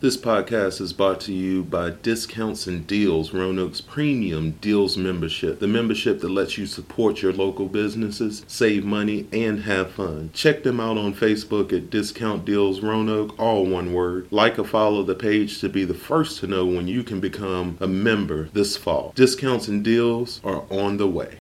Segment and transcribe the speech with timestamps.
[0.00, 5.58] This podcast is brought to you by Discounts and Deals, Roanoke's premium deals membership.
[5.58, 10.30] The membership that lets you support your local businesses, save money, and have fun.
[10.32, 14.28] Check them out on Facebook at Discount Deals Roanoke, all one word.
[14.30, 17.76] Like or follow the page to be the first to know when you can become
[17.80, 19.10] a member this fall.
[19.16, 21.38] Discounts and deals are on the way.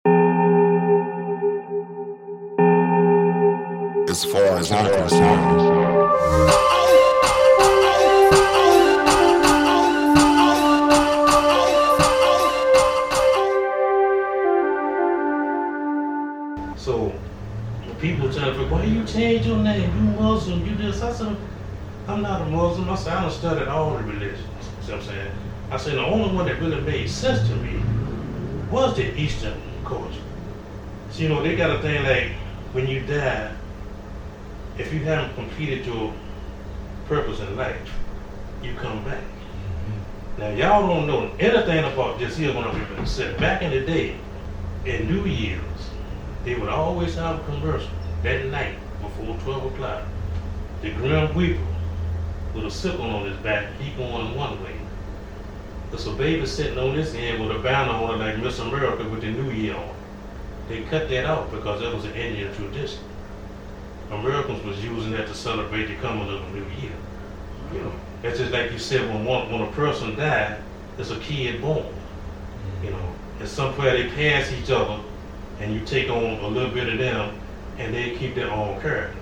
[4.10, 6.67] As far as I'm concerned.
[19.18, 19.90] Change your name?
[19.96, 21.02] You Muslim, you this.
[21.02, 21.36] I said,
[22.08, 22.88] I'm not a Muslim.
[22.90, 24.48] I said, I done studied all the religions.
[24.82, 25.32] See what I'm saying?
[25.72, 27.82] I said, the only one that really made sense to me
[28.70, 30.22] was the Eastern culture.
[31.10, 32.32] So, you know, they got a thing like,
[32.74, 33.54] when you die,
[34.78, 36.14] if you haven't completed your
[37.08, 37.92] purpose in life,
[38.62, 39.24] you come back.
[39.24, 40.42] Mm-hmm.
[40.42, 43.40] Now, y'all don't know anything about this here when I'm said.
[43.40, 44.16] Back in the day,
[44.86, 45.62] in New Year's,
[46.46, 47.90] they would always have a commercial
[48.22, 50.04] that night before 12 o'clock.
[50.82, 51.62] The Grim Reaper
[52.54, 54.76] with a sickle on his back, he going one way.
[55.90, 59.08] There's a baby sitting on this end with a banner on it like Miss America
[59.10, 59.96] with the New Year on.
[60.68, 63.00] They cut that out because that was an Indian tradition.
[64.12, 66.92] Americans was using that to celebrate the coming of the new year.
[67.74, 70.62] You know, that's just like you said when one, when a person died,
[70.96, 71.86] there's a kid born.
[72.84, 75.02] You know, and somewhere they pass each other,
[75.60, 77.40] and you take on a little bit of them,
[77.78, 79.18] and they keep their own character.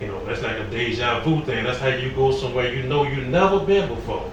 [0.00, 1.64] You know, that's like a deja vu thing.
[1.64, 4.30] That's how you go somewhere you know you've never been before,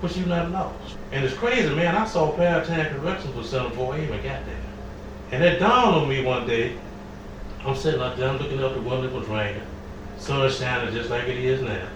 [0.00, 0.96] but you not lost.
[1.12, 1.94] And it's crazy, man.
[1.96, 4.56] I saw Paratime Corrections for 74 even got there.
[5.32, 6.76] And it dawned on me one day,
[7.64, 9.62] I'm sitting out there, I'm looking up the window, it was.
[10.18, 11.88] Sun shining just like it is now.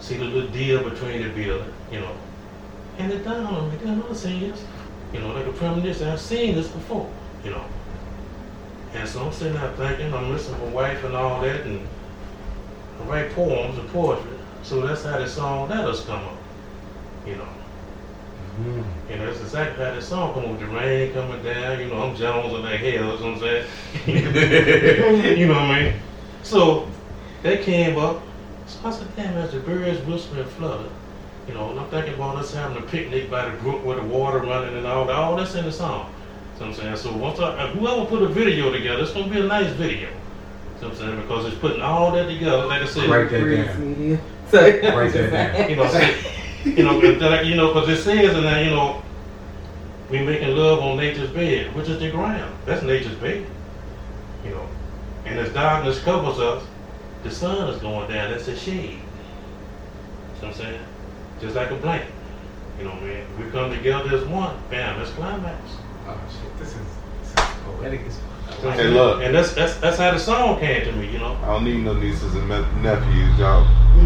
[0.00, 2.16] See the little deal between the building, you know.
[2.98, 4.64] And it dawned on me, damn, I've seen this.
[5.12, 7.10] You know, like a premonition, I've seen this before,
[7.44, 7.64] you know.
[8.94, 11.86] And so I'm sitting there thinking, I'm missing my wife and all that, and
[13.00, 14.30] I write poems and poetry.
[14.62, 16.36] So that's how the song Let Us come up,
[17.26, 17.48] you know.
[18.60, 19.10] Mm-hmm.
[19.10, 21.88] You know, that's exactly how the song come up with the rain coming down, you
[21.88, 23.66] know, I'm Jones and like hell, you know what I'm saying?
[25.38, 26.00] you know what I mean?
[26.42, 26.88] So
[27.42, 28.22] that came up.
[28.66, 30.88] So I said, damn, as the birds whisper and flutter,
[31.46, 34.04] you know, and I'm thinking about us having a picnic by the brook with the
[34.04, 35.14] water running and all that.
[35.14, 36.12] All that's in the song.
[36.58, 36.96] See what I'm saying?
[36.96, 40.08] So once I, whoever put a video together, it's gonna be a nice video.
[40.80, 41.20] See what I'm saying?
[41.20, 43.08] Because it's putting all that together, like I said.
[43.08, 43.98] Write that down.
[43.98, 44.20] media.
[44.50, 45.70] So, Write that down.
[45.70, 46.16] You know, say-
[46.64, 49.02] you know, 'cause like, you know, because it says in there, you know,
[50.10, 52.52] we making love on nature's bed, which is the ground.
[52.64, 53.46] That's nature's bed.
[54.44, 54.66] You know,
[55.26, 56.64] and as darkness covers us,
[57.22, 58.30] the sun is going down.
[58.30, 58.98] That's a shade.
[60.40, 60.80] See what I'm saying?
[61.40, 62.08] Just like a blanket.
[62.78, 64.56] You know, man, we come together as one.
[64.70, 65.58] Bam, that's climax.
[66.06, 66.86] Oh shit, this is,
[67.20, 67.34] this is
[67.64, 68.64] poetic as fuck.
[68.64, 69.22] Like Hey, look.
[69.22, 71.10] And that's that's that's how the song came to me.
[71.10, 71.36] You know.
[71.42, 73.64] I don't need no nieces and me- nephews, y'all.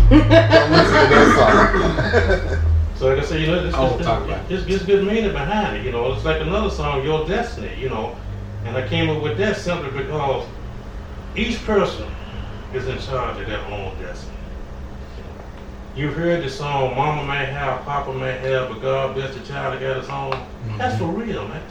[0.09, 2.67] Don't listen to that song.
[2.97, 5.07] So like I said, you know, it's, I won't it's, talk about it's, it's good
[5.07, 5.85] meaning behind it.
[5.87, 7.75] You know, it's like another song, Your Destiny.
[7.81, 8.15] You know,
[8.65, 10.47] and I came up with that simply because
[11.35, 12.11] each person
[12.75, 14.37] is in charge of their own destiny.
[15.97, 19.75] You've heard the song, Mama may have, Papa may have, but God bless the child
[19.75, 20.31] that got his own.
[20.79, 21.13] That's mm-hmm.
[21.13, 21.63] for real, man.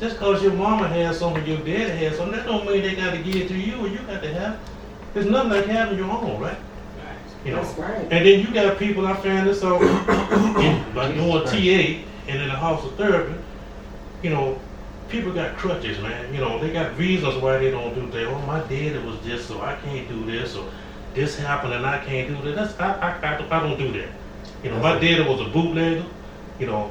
[0.00, 2.96] Just because your mama has some something, your daddy has something, that don't mean they
[2.96, 4.58] got to give it to you or you got to have.
[5.12, 6.56] There's nothing like having your own, right?
[7.44, 7.62] You know.
[7.62, 8.00] That's right.
[8.10, 9.80] And then you got people, I found this out
[10.60, 13.34] in- by doing TA and in the house of therapy,
[14.22, 14.58] you know,
[15.10, 16.32] people got crutches, man.
[16.32, 18.28] You know, they got reasons why they don't do things.
[18.30, 20.66] Oh, my daddy was this, so I can't do this, or
[21.14, 22.56] this happened and I can't do that.
[22.56, 24.08] That's, I, I, I, I don't do that.
[24.62, 26.06] You know, my daddy was a bootlegger.
[26.58, 26.90] You know,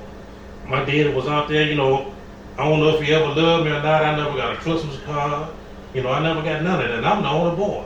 [0.68, 2.14] my daddy was out there, you know,
[2.60, 4.04] I don't know if he ever loved me or not.
[4.04, 5.50] I never got a Christmas card.
[5.94, 6.98] You know, I never got none of that.
[6.98, 7.86] And I'm the only boy.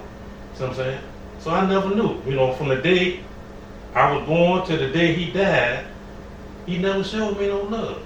[0.56, 1.02] See what I'm saying?
[1.38, 2.20] So I never knew.
[2.26, 3.20] You know, from the day
[3.94, 5.86] I was born to the day he died,
[6.66, 8.04] he never showed me no love.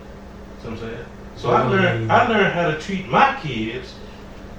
[0.62, 1.06] See what I'm saying?
[1.38, 2.12] So I learned mm-hmm.
[2.12, 3.96] I learned how to treat my kids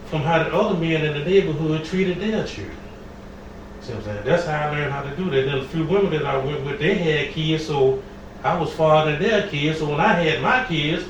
[0.06, 2.74] from how the other men in the neighborhood treated their children.
[3.82, 4.24] See what I'm saying?
[4.24, 5.44] That's how I learned how to do that.
[5.44, 8.02] Then a few women that I went with, they had kids, so
[8.42, 9.80] I was fathering their kids.
[9.80, 11.04] So when I had my kids,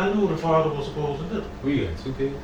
[0.00, 1.40] I knew what a father was supposed to do.
[1.62, 1.98] Who you got?
[1.98, 2.36] Two kids?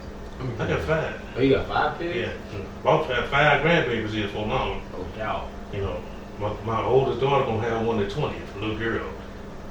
[0.58, 1.20] I got five.
[1.36, 2.16] Oh, you got five kids?
[2.16, 2.32] Yeah.
[2.32, 2.80] Hmm.
[2.80, 4.82] About had five grandbabies here for long.
[4.94, 5.48] Oh, cow.
[5.72, 6.02] You know,
[6.38, 9.08] my, my oldest daughter gonna have one the twentieth, little girl.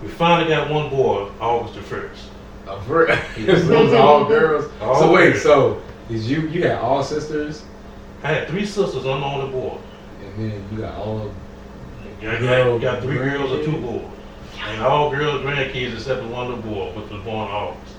[0.02, 2.30] We finally got one boy August the first.
[2.68, 3.06] Oh, for
[3.38, 4.72] Those are all girls.
[4.82, 5.44] All so wait, girls.
[5.44, 7.64] so is you you had all sisters,
[8.24, 9.78] I had three sisters, I'm the only boy.
[10.24, 11.32] and then you got all
[12.22, 14.15] got, Yo, got three girls or two boys.
[14.68, 17.96] And all girls, grandkids except the one little boy, which was born in August.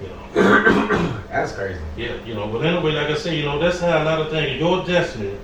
[0.00, 1.22] You know.
[1.30, 1.80] That's crazy.
[1.96, 4.30] Yeah, you know, but anyway, like I said, you know, that's how a lot of
[4.30, 5.36] things, your destiny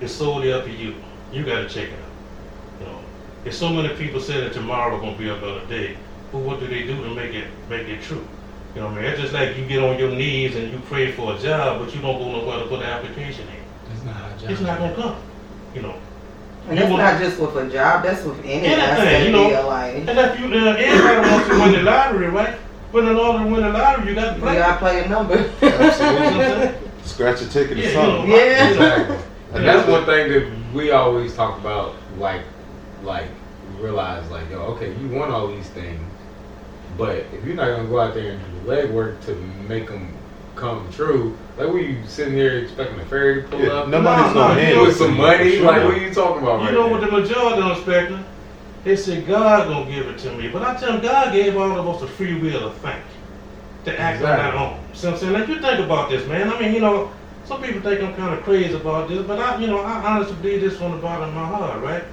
[0.00, 0.94] is solely up to you.
[1.32, 2.80] You gotta check it out.
[2.80, 3.00] You know,
[3.44, 5.96] if so many people say that tomorrow gonna be a better day,
[6.32, 8.26] but what do they do to make it make it true?
[8.74, 9.10] You know what I mean?
[9.10, 11.94] It's just like you get on your knees and you pray for a job, but
[11.94, 13.92] you don't go nowhere to put the application in.
[13.94, 14.96] It's not how jobs It's not work.
[14.96, 15.22] gonna come.
[15.74, 15.94] You know.
[16.68, 19.44] And You that's not just with a job, that's with any Anything, aspect you know.
[19.46, 20.08] of your life.
[20.08, 22.58] And if you, uh, everybody wants to win the lottery, right?
[22.92, 24.54] But in order to win the lottery, you got to You play.
[24.56, 25.50] gotta play a number.
[25.62, 26.88] Absolutely.
[27.04, 28.28] Scratch a ticket Yeah, or you something.
[28.30, 28.68] know, Yeah.
[28.68, 29.16] Exactly.
[29.54, 29.76] And Yeah.
[29.76, 32.42] that's one thing that we always talk about, like,
[33.02, 33.28] like
[33.80, 36.00] realize, like, yo, okay, you want all these things,
[36.98, 39.34] but if you're not gonna go out there and do the legwork to
[39.68, 40.08] make them
[40.58, 43.88] come true, like, we sitting here expecting a fairy to pull Yeah, up?
[43.88, 45.56] nobody's No, gonna no, You handle with some money?
[45.56, 45.66] Sure.
[45.66, 46.92] Like, what are you talking about You right know now?
[46.92, 48.24] what the majority of expecting?
[48.84, 51.78] They say God gonna give it to me, but I tell them God gave all
[51.78, 53.02] of us the free will to think,
[53.84, 54.58] to act on Exactly.
[54.60, 54.80] our own.
[54.94, 55.32] See what I'm saying?
[55.32, 56.50] Like you think about this, man.
[56.50, 57.10] I mean, you know,
[57.44, 60.36] some people think I'm kind of crazy about this, but I, you know, I honestly
[60.36, 62.04] believe this from the bottom of my heart, right?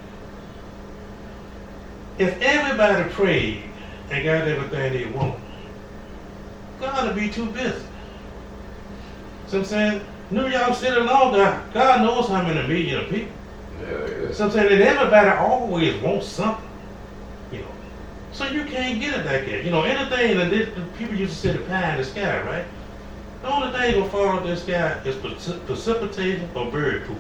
[2.18, 3.64] If everybody prayed
[4.10, 5.36] and got everything they want,
[6.80, 7.84] God would be too busy.
[9.48, 10.02] See what I'm saying?
[10.32, 13.32] New York City alone, God, God knows how many million of people.
[13.82, 13.90] Yeah,
[14.24, 14.32] yeah.
[14.34, 16.68] So I'm saying that everybody always wants something,
[17.52, 17.68] you know.
[18.32, 19.64] So you can't get it like that.
[19.64, 22.66] You know, anything that this, people used to say the pie in the sky, right?
[23.44, 27.18] The only thing gonna fall out of the sky is precip- precipitation or bird poop.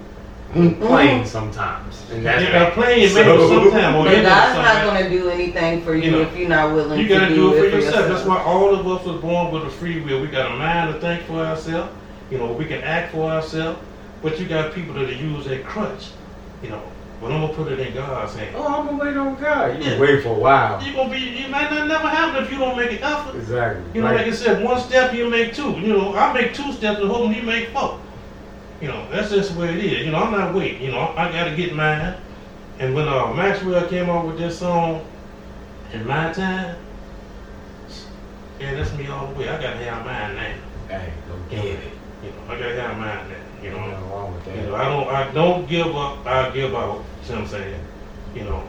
[0.53, 0.85] Mm-hmm.
[0.85, 2.01] Plane sometimes.
[2.11, 5.29] And that's Yeah, a plane maybe So- sometime or But into God's not gonna do
[5.29, 7.69] anything for you, You know, if you're not willing You gotta do, do it for
[7.69, 8.07] for yourself.
[8.07, 10.21] That's why all of us was born with a free will.
[10.21, 11.91] We got a mind to think for ourselves.
[12.31, 13.79] You know, we can act for ourselves.
[14.21, 16.09] But you got people that use that crutch.
[16.63, 16.81] You know,
[17.21, 18.55] but I'm gonna put it in God's hand.
[18.57, 19.77] Oh, I'm gonna wait on God.
[19.83, 19.99] You Yeah.
[19.99, 20.81] wait for a while.
[20.81, 23.35] You gonna be, you might not never happen if you don't make an effort.
[23.35, 23.83] Exactly.
[23.93, 25.71] You know, Like- like I said, one step you make two.
[25.71, 27.99] You know, I make two steps and hoping he make four.
[28.81, 30.05] You know, that's just the way it is.
[30.05, 30.81] You know, I'm not waiting.
[30.81, 32.15] You know, I gotta get mine.
[32.79, 35.01] And when uh, Maxwell came out with this song,
[35.93, 36.75] in my time,
[38.59, 39.49] yeah, that's me all the way.
[39.49, 40.97] I gotta have mine now.
[40.97, 41.79] Hey, go get it.
[42.25, 43.63] You know, I gotta have mine now.
[43.63, 44.75] You know, nothing wrong with you know.
[44.75, 46.25] I don't, I don't give up.
[46.25, 47.03] I give out.
[47.23, 47.83] See what I'm saying?
[48.35, 48.63] You know,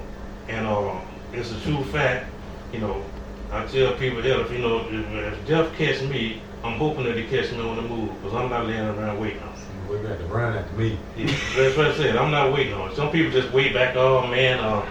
[0.49, 1.01] and uh,
[1.33, 2.27] it's a true fact.
[2.73, 3.05] You know,
[3.51, 7.17] I tell people that if you know, if, if Jeff catch me, I'm hoping that
[7.17, 9.55] he catch me on the move because I'm not laying around waiting on.
[9.89, 10.99] We got to run after me.
[11.17, 11.27] Yeah,
[11.57, 12.17] That's what I said.
[12.17, 12.91] I'm not waiting on.
[12.91, 12.97] it.
[12.97, 13.95] Some people just wait back.
[13.97, 14.85] Oh man, uh,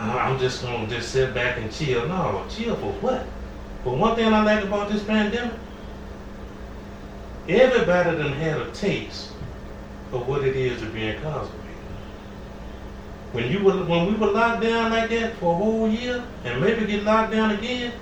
[0.00, 2.06] I'm just gonna just sit back and chill.
[2.08, 3.26] No, chill for what?
[3.84, 5.58] But one thing I like about this pandemic,
[7.48, 9.32] everybody done had a taste
[10.12, 11.54] of what it is to be incarcerated.
[13.32, 16.60] When you were when we were locked down like that for a whole year and
[16.60, 17.92] maybe get locked down again,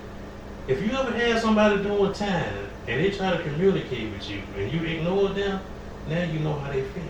[0.68, 4.72] if you ever had somebody doing time and they try to communicate with you and
[4.72, 5.60] you ignore them,
[6.08, 7.02] now you know how they feel.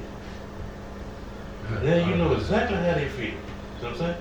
[1.82, 3.34] Now you know exactly how they feel.
[3.80, 4.16] See what I'm saying?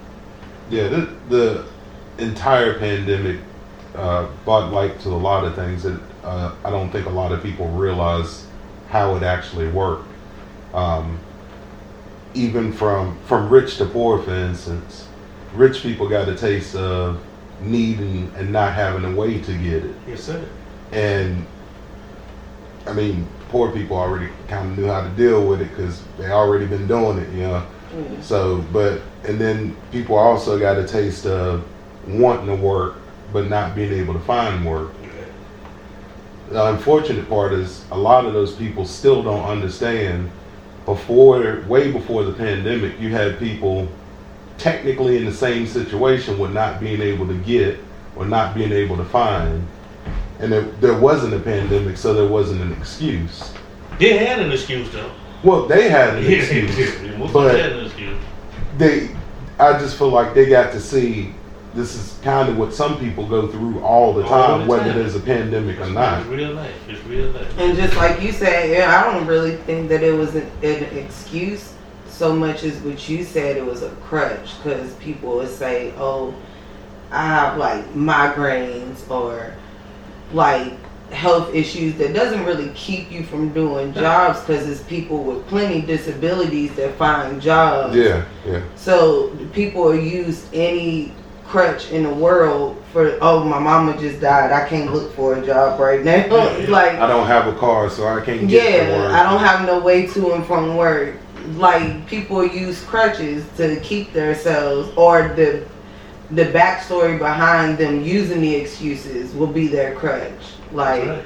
[0.69, 1.65] Yeah, the, the
[2.17, 3.39] entire pandemic
[3.94, 7.31] uh, brought light to a lot of things that uh, I don't think a lot
[7.31, 8.45] of people realize
[8.89, 10.07] how it actually worked.
[10.74, 11.20] Um,
[12.34, 15.08] even from from rich to poor, for instance,
[15.53, 17.24] rich people got a taste of
[17.62, 20.44] needing and not having a way to get it, Yes, sir.
[20.91, 21.46] and
[22.86, 26.29] I mean, poor people already kind of knew how to deal with it because they
[26.29, 27.65] already been doing it, you know.
[28.22, 31.63] So, but and then people also got a taste of
[32.08, 32.96] wanting to work
[33.32, 34.91] but not being able to find work.
[36.49, 40.31] The unfortunate part is a lot of those people still don't understand.
[40.85, 43.87] Before, way before the pandemic, you had people
[44.57, 47.79] technically in the same situation with not being able to get
[48.15, 49.65] or not being able to find,
[50.39, 53.51] and there, there wasn't a pandemic, so there wasn't an excuse.
[53.99, 55.11] They had an excuse though.
[55.43, 58.17] Well, they had an excuse, yeah, most of but had an excuse.
[58.77, 59.09] they
[59.57, 61.33] I just feel like they got to see
[61.75, 64.84] this is kind of what some people go through all the All time, the whether
[64.86, 64.96] time.
[64.98, 66.25] there's a pandemic or It's not.
[66.27, 66.74] real life.
[66.88, 67.58] It's real life.
[67.60, 70.84] And just like you said, yeah, I don't really think that it was an, an
[70.98, 71.74] excuse
[72.08, 76.34] so much as what you said it was a crutch because people would say, oh,
[77.12, 79.53] I have like migraines or
[80.32, 80.74] like
[81.12, 85.82] health issues that doesn't really keep you from doing jobs because it's people with plenty
[85.82, 87.96] disabilities that find jobs.
[87.96, 88.63] Yeah, yeah.
[88.75, 91.12] So people use any
[91.55, 95.45] crutch in the world for oh my mama just died I can't look for a
[95.45, 98.97] job right now Yeah, like I don't have a car, so I can't get yeah,
[99.00, 99.12] work.
[99.13, 101.15] I don't have no way to and from work.
[101.55, 105.63] like people use crutches to keep themselves or the
[106.31, 110.43] the backstory behind them using the excuses will be their crutch.
[110.74, 111.24] Like Right.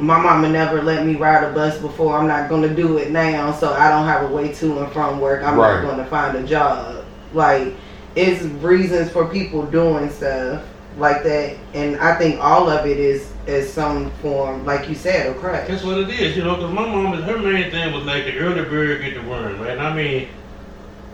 [0.00, 2.16] my mama never let me ride a bus before.
[2.18, 5.20] I'm not gonna do it now, so I don't have a way to and from
[5.20, 5.44] work.
[5.44, 5.82] I'm Right.
[5.82, 7.04] not gonna find a job.
[7.34, 7.68] Like
[8.16, 13.32] it's reasons for people doing stuff like that, and I think all of it is
[13.46, 15.66] is some form, like you said, a crutch.
[15.68, 18.36] That's what it is, you know, because my mom, her main thing was like the
[18.38, 19.72] early bird get the worm, right?
[19.72, 20.28] And I mean,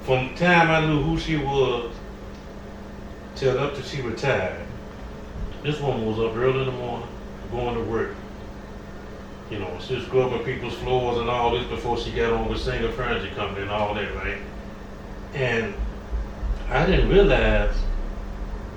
[0.03, 1.93] from the time I knew who she was
[3.37, 4.61] till up to she retired,
[5.63, 7.09] this woman was up early in the morning,
[7.51, 8.15] going to work.
[9.51, 12.61] You know, she was scrubbing people's floors and all this before she got on with
[12.61, 14.39] Singer Furniture Company and all that, right?
[15.35, 15.75] And
[16.69, 17.77] I didn't realize,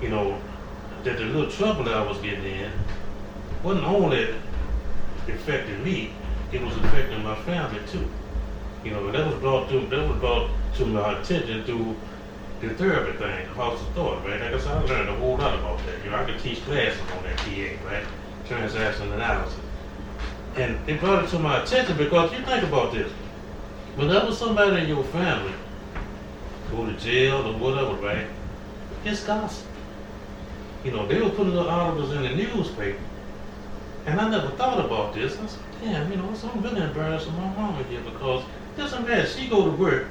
[0.00, 0.40] you know,
[1.02, 2.70] that the little trouble that I was getting in
[3.64, 4.34] wasn't only
[5.26, 6.12] affecting me,
[6.52, 8.08] it was affecting my family too.
[8.84, 11.96] You know, that was brought to that was brought to my attention through
[12.60, 14.40] the therapy thing, the house of thought, right?
[14.40, 16.04] Like I said, I learned a whole lot about that.
[16.04, 18.04] You know, I could teach classes on that TA, right?
[18.46, 19.58] Transaction analysis.
[20.56, 23.10] And it brought it to my attention because you think about this.
[23.96, 25.52] Whenever somebody in your family
[26.70, 28.26] go to jail or whatever, right?
[29.04, 29.66] It's gossip.
[30.84, 32.98] You know, they were putting little articles in the newspaper.
[34.06, 35.38] And I never thought about this.
[35.38, 38.44] I said, damn, you know, so I'm really embarrassed with my mama here because
[38.76, 39.26] doesn't matter.
[39.26, 40.06] she go to work,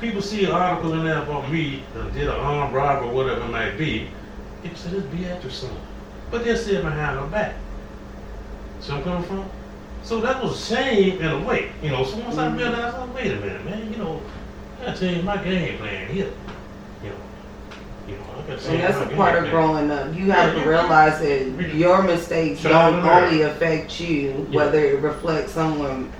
[0.00, 3.44] people see an article in there about me that did an armed robbery or whatever
[3.44, 4.08] it might be.
[4.62, 5.76] People say this Beatrice son.
[6.30, 7.54] But they're sitting behind her back.
[8.80, 9.50] See where I'm coming from?
[10.02, 11.72] So that was shame in a way.
[11.82, 12.58] You know, so once I mm-hmm.
[12.58, 14.22] realized, oh, wait a minute, man, you know,
[14.80, 16.30] I gotta change my game plan here.
[17.02, 17.16] You know.
[18.06, 19.50] You know, I And that's a part of plan.
[19.50, 20.14] growing up.
[20.14, 24.56] You have to realize that your mistakes don't only affect you, Yeah.
[24.56, 26.10] whether it reflects someone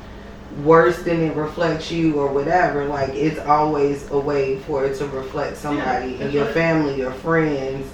[0.64, 2.84] worse than it reflects you or whatever.
[2.84, 6.54] Like it's always a way for it to reflect somebody in your right.
[6.54, 7.86] family, your friends.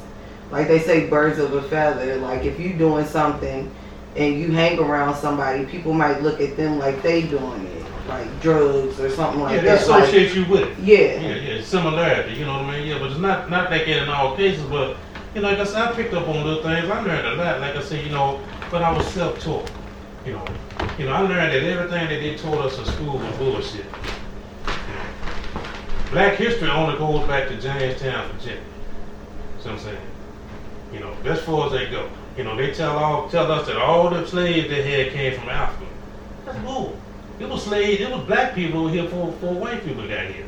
[0.51, 2.17] Like they say, birds of a feather.
[2.17, 3.71] Like if you're doing something
[4.17, 7.74] and you hang around somebody, people might look at them like they doing it,
[8.09, 9.89] like drugs or something like Yeah, they that.
[9.89, 10.79] Like, associate you with it.
[10.79, 11.21] yeah.
[11.21, 12.89] Yeah, yeah, similarity, you know what I mean?
[12.89, 14.97] Yeah, but it's not not like that in all cases, but
[15.35, 16.89] you know, like I said, I picked up on little things.
[16.89, 17.61] I learned a lot.
[17.61, 19.71] Like I said, you know, but I was self-taught.
[20.25, 20.45] You know,
[20.99, 23.85] you know, I learned that everything that they taught us in school was bullshit.
[26.11, 28.61] Black history only goes back to Jamestown, Virginia.
[29.61, 29.99] See what I'm saying?
[30.93, 32.09] You know, that's far as they go.
[32.37, 35.49] You know, they tell all tell us that all the slaves they had came from
[35.49, 35.87] Africa.
[36.45, 36.97] That's bull.
[37.41, 40.47] It was slaves, it was black people here for, for white people got here.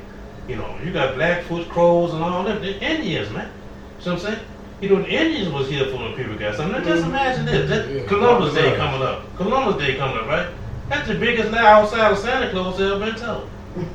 [0.49, 2.61] You know, you got Blackfoot, Crows, and all that.
[2.61, 3.51] The Indians, man.
[3.99, 4.47] See what I'm saying?
[4.81, 6.79] You know, the Indians was here for when people got something.
[6.79, 7.11] Now, just mm-hmm.
[7.11, 7.69] imagine this.
[7.69, 8.77] That Yeah, Columbus Day right.
[8.77, 9.37] coming up.
[9.37, 10.49] Columbus Day coming up, right?
[10.89, 13.51] That's the biggest lie outside of Santa Claus ever been told.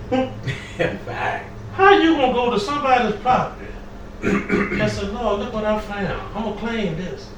[1.06, 1.50] Fact.
[1.74, 3.68] How you gonna go to somebody's property
[4.24, 6.36] and say, Lord, look what I found.
[6.36, 7.30] I'm gonna claim this.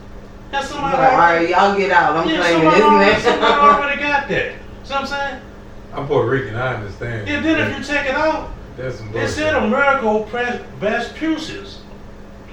[0.50, 2.18] That's somebody all right, y'all get out.
[2.18, 4.56] I'm yeah, claiming this somebody already got that.
[4.84, 5.42] See what I'm saying?
[5.94, 6.56] I'm Puerto Rican.
[6.56, 7.28] I understand.
[7.28, 9.30] Yeah, then if you check it out, That's some They bullshit.
[9.36, 11.82] said Amerigo Pres- Vespucius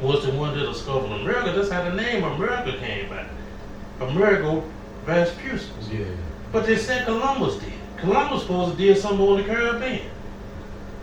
[0.03, 1.53] was the one that discovered America.
[1.53, 3.25] That's how the name America came by.
[4.05, 4.63] Amerigo
[5.07, 5.71] Vespucius.
[5.91, 6.05] Yeah.
[6.53, 7.73] But they said Columbus did.
[7.99, 10.07] Columbus supposed to did something on the Caribbean.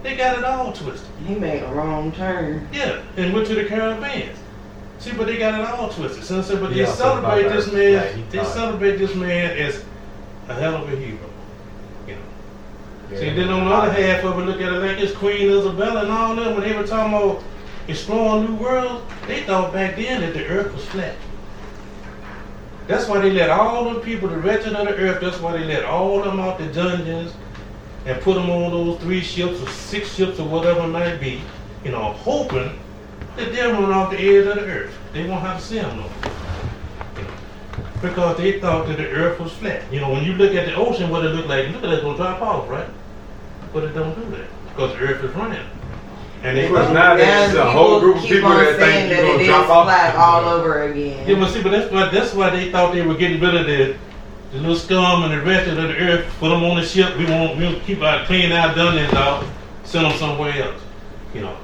[0.03, 1.07] They got it all twisted.
[1.25, 2.67] He made a wrong turn.
[2.71, 4.29] Yeah, and went to the Caribbean.
[4.99, 6.23] See, but they got it all twisted.
[6.23, 7.93] So, so but He they also celebrate this man.
[8.17, 9.83] like, they celebrate this man as
[10.47, 11.17] a hell of a hero.
[12.07, 12.21] You know.
[13.11, 13.19] yeah.
[13.19, 16.03] See, then on the other half of it, look at it like it's Queen Isabella
[16.03, 16.55] and all them.
[16.55, 17.43] When they were talking about
[17.87, 21.15] exploring new worlds, they thought back then that the Earth was flat.
[22.87, 25.65] That's why they let all the people, the wretched of the earth, that's why they
[25.65, 27.33] let all them out the dungeons
[28.05, 31.41] and put them on those three ships or six ships or whatever it might be,
[31.83, 32.79] you know, hoping
[33.35, 34.97] that they'll run off the edge of the earth.
[35.11, 36.26] They won't have to see them no more.
[38.01, 39.81] You know, Because they thought that the earth was flat.
[39.91, 42.03] You know, when you look at the ocean, what it look like, look at it's
[42.03, 42.87] gonna drop off, right?
[43.73, 45.65] But it don't do that because the earth is running.
[46.43, 49.09] And they Of course, thought- now there's a whole group of people that saying think
[49.09, 49.85] you're that gonna it is drop off.
[49.85, 51.27] flat all over again.
[51.27, 53.65] Yeah, but see, but that's why that's why they thought they were getting rid of
[53.65, 53.95] the
[54.53, 56.25] the little scum and the rest of the earth.
[56.39, 57.17] Put them on the ship.
[57.17, 59.43] We won't we'll keep our clean our dungeons out.
[59.83, 60.81] Send them somewhere else.
[61.33, 61.55] You know.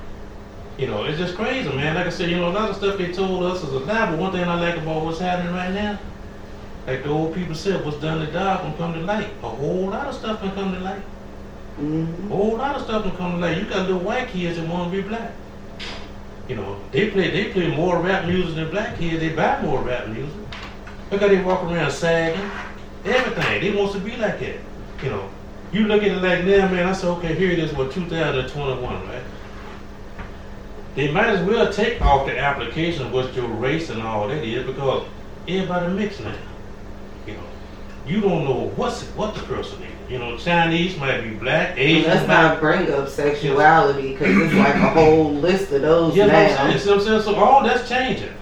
[0.78, 1.94] You know, it's just crazy, man.
[1.94, 4.10] Like I said, you know, a lot of stuff they told us is a lie.
[4.10, 6.00] But one thing I like about what's happening right now,
[6.88, 9.30] like the old people said, what's done to dark can come to light.
[9.42, 11.02] A whole lot of stuff can come to light.
[11.80, 12.26] Mhm.
[12.26, 13.58] A whole lot of stuff can come to light.
[13.58, 15.32] You got little white kids that want to be black.
[16.48, 19.20] You know, they play they play more rap music than black kids.
[19.20, 20.34] They buy more rap music.
[21.10, 22.50] Look how they walk around sagging.
[23.06, 23.62] Everything.
[23.62, 24.58] They wants to be like that.
[25.04, 25.30] You know.
[25.72, 26.88] You look at it like now, man.
[26.88, 29.24] I said, okay, here it is, what 2021, right?
[30.94, 34.44] They might as well take off the application of what your race and all that
[34.44, 35.08] is because
[35.48, 36.36] everybody mixed now.
[38.06, 40.12] You don't know what's what the person is.
[40.12, 44.76] You know, Chinese might be black, Asian let's not bring up sexuality because it's like
[44.76, 46.40] a whole list of those Yeah, now.
[46.40, 46.80] I'm saying?
[46.80, 47.22] See what I'm saying?
[47.22, 48.34] So all that's changing.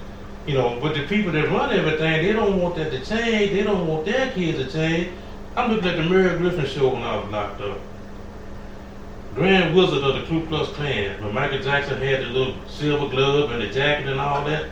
[0.48, 3.51] You know, but the people that run everything, they don't want that to change.
[3.51, 5.10] They don't want their kids to change.
[5.56, 7.77] I'm looking at the Merv Griffin show when I was locked up.
[9.36, 13.51] Grand Wizard of the Ku Klux Klan, when Michael Jackson had the little silver glove
[13.51, 14.70] and the jacket and all that.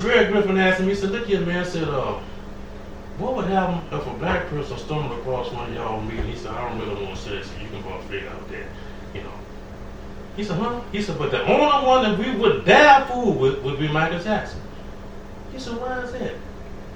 [0.00, 2.18] Greg Griffin asked me, he said, look here, man, I said, uh,
[3.18, 6.26] what would happen if a black person stumbled across one of y'all meeting?
[6.26, 8.48] He said, I don't really want to say it, so you can both figure out
[8.50, 8.66] that,
[9.14, 9.32] you know.
[10.36, 10.80] He said, huh?
[10.90, 14.18] He said, but the only one that we would die fool with would be Michael
[14.18, 14.60] Jackson.
[15.52, 16.34] He said, why is that?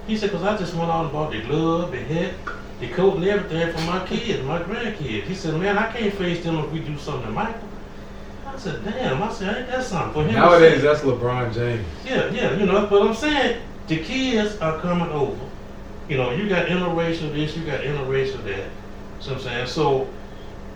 [0.08, 2.34] He said, because I just went out and bought the glove, the hat,
[2.80, 5.22] the coat, and everything for my kids, my grandkids.
[5.22, 7.68] He said, man, I can't face them if we do something to Michael.
[8.46, 9.22] I said, damn.
[9.22, 10.34] I said, ain't that something for him?
[10.34, 11.86] Nowadays, say?" that's LeBron James.
[12.04, 15.47] Yeah, yeah, you know, but I'm saying the kids are coming over.
[16.08, 18.70] You know, you got interracial this, you got interracial that.
[19.20, 19.66] So I'm saying?
[19.66, 20.08] So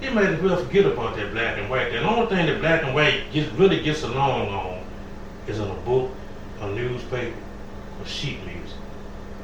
[0.01, 1.91] you might as well forget about that black and white.
[1.93, 4.85] The only thing that black and white gets, really gets along on
[5.47, 6.11] is in a book,
[6.61, 7.37] a newspaper,
[8.01, 8.77] or sheet music.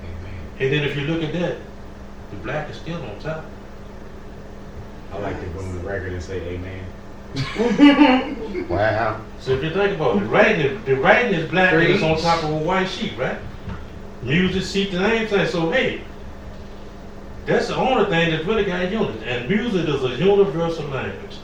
[0.03, 0.35] Amen.
[0.61, 1.57] And then if you look at that,
[2.31, 3.45] the black is still on top.
[5.13, 6.85] I like to go on the record and say amen.
[8.69, 9.21] Wow.
[9.41, 12.03] So if you think about it, the writing, is- the writing is black and it's
[12.03, 13.39] on top of a white sheet, right?
[14.23, 15.47] Music, sheet, the same thing.
[15.47, 16.03] So hey,
[17.47, 19.25] that's the only thing that's really got unity.
[19.25, 21.37] And music is a universal language.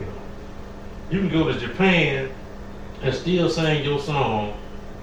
[0.00, 0.12] You know,
[1.10, 2.30] you can go to Japan
[3.02, 4.56] and still sing your song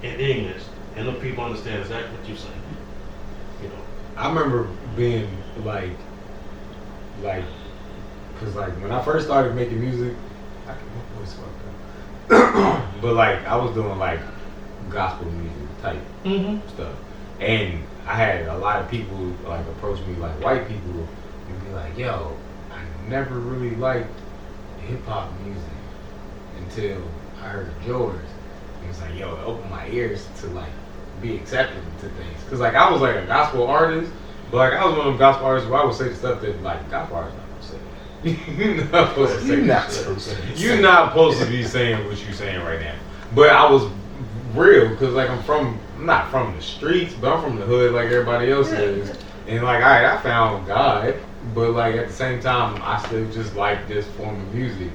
[0.04, 0.62] in English,
[0.96, 2.54] and the people understand exactly what you're saying.
[3.64, 3.82] You know,
[4.18, 5.30] I remember being
[5.64, 5.92] like,
[7.22, 7.46] like,
[8.40, 10.16] cause like when I first started making music,
[10.68, 12.92] I can my voice fucked up.
[13.02, 14.20] but like I was doing like
[14.90, 16.68] gospel music type mm-hmm.
[16.70, 16.96] stuff,
[17.40, 21.08] and I had a lot of people like approach me, like white people,
[21.48, 22.36] and be like, "Yo,
[22.72, 24.10] I never really liked
[24.88, 25.64] hip hop music
[26.58, 27.02] until
[27.42, 28.26] I heard yours."
[28.82, 30.72] And it's like, "Yo, it opened my ears to like
[31.22, 34.12] be accepted to things." Cause like I was like a gospel artist,
[34.52, 36.62] but like I was one of them gospel artists where I would say stuff that
[36.64, 38.40] like gospel artists not gonna say.
[38.58, 39.94] You're not supposed to say You're not that shit.
[39.94, 42.96] supposed to say You're not supposed to be saying what you're saying right now.
[43.36, 43.84] But I was
[44.54, 47.94] real because like I'm from I'm not from the streets, but I'm from the hood
[47.94, 49.10] like everybody else is.
[49.48, 51.16] And like alright, I found God,
[51.56, 54.90] but like at the same time I still just like this form of music.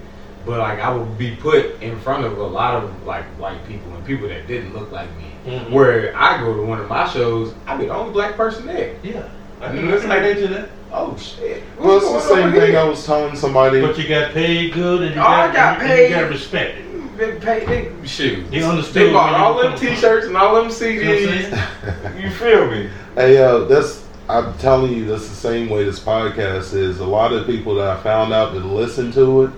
[0.46, 3.92] But like I would be put in front of a lot of like white people
[3.94, 5.24] and people that didn't look like me.
[5.46, 5.70] Mhm.
[5.70, 8.94] Where I go to one of my shows, I be the only black person there.
[9.02, 9.28] yeah,
[9.60, 10.68] I can it's like- relate that.
[10.92, 11.62] Oh shit.
[11.78, 12.78] Well, it's the same thing here?
[12.78, 13.80] I was telling somebody.
[13.80, 16.02] But you got paid good, and you Oh, I got, got and.
[16.14, 16.84] You got respected.
[17.16, 18.50] They paid they shoes.
[18.50, 21.38] They understood They bought where all them t-shirts and all them You know what I'm
[21.53, 22.20] CDs.
[22.22, 22.90] You feel me?
[23.14, 27.00] Hey, uh, that's I'm telling you, that's the same way this podcast is.
[27.00, 29.50] A lot of people that I found out that listen to it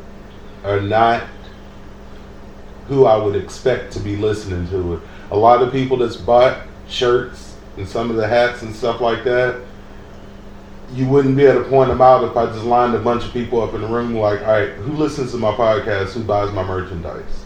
[0.65, 1.23] are not
[2.89, 5.01] who I would expect to be listening to it.
[5.31, 9.23] A lot of people that's bought shirts and some of the hats and stuff like
[9.25, 9.61] that,
[10.93, 13.33] you wouldn't be able to point them out if I just lined a bunch of
[13.33, 16.13] people up in the room like, all right, who listens to my podcast?
[16.13, 17.46] Who buys my merchandise?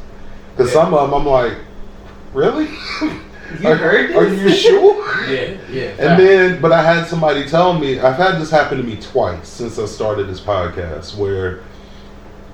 [0.61, 0.83] Because Yeah.
[0.83, 1.55] some of them, I'm like,
[2.35, 2.68] really?
[3.61, 5.07] You are, heard Are you sure?
[5.31, 5.90] Yeah, yeah.
[5.99, 9.49] And then, but I had somebody tell me, I've had this happen to me twice
[9.49, 11.62] since I started this podcast, where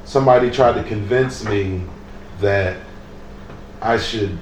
[0.04, 1.82] somebody tried to convince me
[2.40, 2.76] that
[3.82, 4.38] I should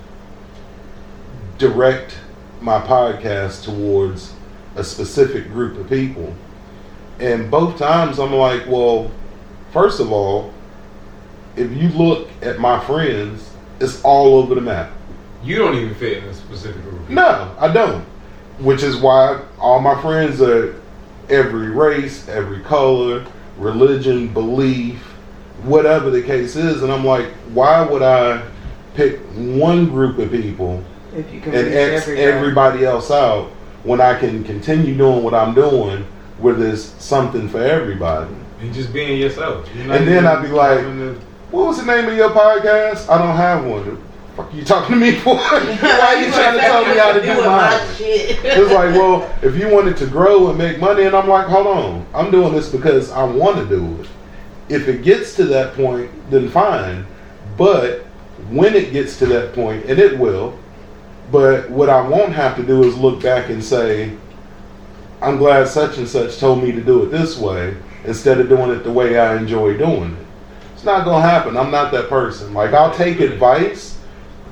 [1.57, 2.19] direct
[2.61, 4.35] my podcast towards
[4.77, 6.35] a specific group of people.
[7.19, 9.11] And both times I'm like, well,
[9.73, 10.53] first of all,
[11.57, 14.91] if you look at my friends, it's all over the map.
[15.43, 17.09] you don't even fit in a specific group.
[17.11, 18.03] No, I don't.
[18.59, 20.81] Which is why all my friends are
[21.29, 23.27] every race, every color,
[23.59, 25.01] religion, belief,
[25.65, 26.83] whatever the case is.
[26.83, 28.43] And I'm like, why would I
[28.95, 30.83] pick one group of people
[31.15, 32.21] If you can and X everybody.
[32.23, 33.49] everybody else out
[33.83, 36.05] when I can continue doing what I'm doing
[36.39, 38.35] where there's something for everybody?
[38.61, 39.69] And just being yourself.
[39.75, 41.21] And then I'd be like, trying to-
[41.55, 43.09] What was the name of your podcast?
[43.09, 44.03] I don't have one.
[44.35, 45.37] Fuck you talking to me for?
[45.37, 47.81] Why are you trying to tell me how to do mine?
[48.01, 51.69] It's like, well, if you wanted to grow and make money, and I'm like, hold
[51.69, 54.09] on, I'm doing this because I want to do it.
[54.69, 57.07] If it gets to that point, then fine.
[57.57, 58.01] But
[58.51, 60.59] when it gets to that point, and it will,
[61.31, 64.13] but what I won't have to do is look back and say,
[65.23, 67.77] I'm glad such and such told me to do it this way.
[68.05, 70.24] instead of doing it the way I enjoy doing it.
[70.85, 71.57] It's not gonna happen.
[71.57, 72.53] I'm not that person.
[72.53, 73.97] Like I'll take advice,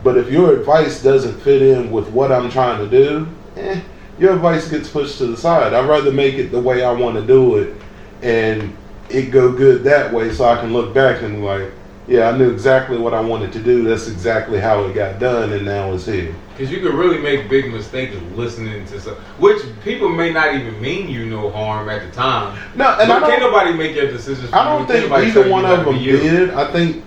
[0.03, 3.83] but if your advice doesn't fit in with what I'm trying to do, eh,
[4.19, 5.75] your advice gets pushed to the side.
[5.75, 7.75] I'd rather make it the way I want to do it,
[8.23, 8.75] and
[9.11, 11.71] it go good that way, so I can look back and like,
[12.09, 13.85] yeah, I knew exactly what I wanted to do.
[13.85, 16.35] That's exactly how it got done, and now it's here.
[16.51, 20.81] Because you could really make big mistakes listening to some, which people may not even
[20.81, 22.59] mean you no harm at the time.
[22.75, 24.51] No, and I can't nobody make your decisions.
[24.51, 26.51] For I don't Can't think nobody either one of them did.
[26.51, 27.05] I think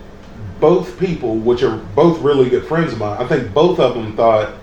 [0.62, 4.16] both people, which are both really good friends of mine, I think both of them
[4.16, 4.54] thought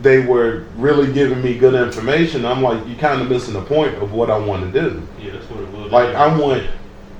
[0.00, 2.44] they were really giving me good information.
[2.44, 5.06] I'm like, you're kind of missing the point of what I want to do.
[5.20, 5.90] Yeah, that's what it was.
[5.90, 6.68] Like, I want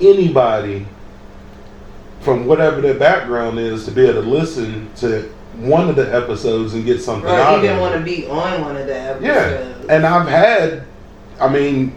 [0.00, 0.86] anybody
[2.26, 5.22] from whatever their background is to be able to listen to
[5.58, 8.62] one of the episodes and get something Or out even of want to be on
[8.62, 9.24] one of the episodes.
[9.88, 10.84] Yeah, and I've had,
[11.40, 11.96] I mean,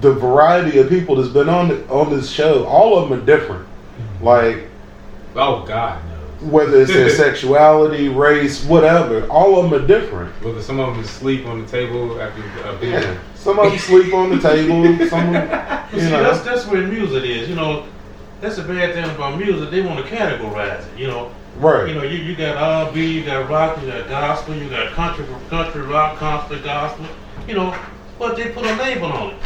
[0.00, 3.26] the variety of people that's been on the, on this show, all of them are
[3.26, 3.66] different.
[3.66, 4.24] Mm-hmm.
[4.24, 4.68] Like
[5.36, 6.50] Oh God knows.
[6.50, 10.32] whether it's their sexuality, race, whatever, all of them are different.
[10.42, 13.00] Whether some of them sleep on the table after a beer.
[13.00, 16.22] Yeah, some of them sleep on the table, some of them, But you see, know.
[16.22, 17.48] that's that's where music is.
[17.48, 17.84] You know,
[18.40, 19.70] that's the bad thing about music.
[19.70, 20.98] They want to categorize it.
[20.98, 21.88] You know, Right.
[21.88, 25.26] you know, you, you got R&B, you got rock, you got gospel, you got country,
[25.50, 27.06] country rock, country gospel.
[27.46, 27.74] You know,
[28.18, 29.36] but they put a label on it.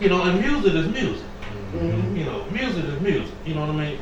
[0.00, 1.26] You know, and music is music.
[1.74, 2.16] Mhm.
[2.18, 3.34] You know, music is music.
[3.44, 3.98] You know what I mean?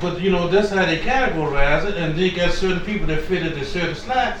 [0.00, 3.44] But you know, that's how they categorize it, and they got certain people that fit
[3.46, 4.40] into certain slots.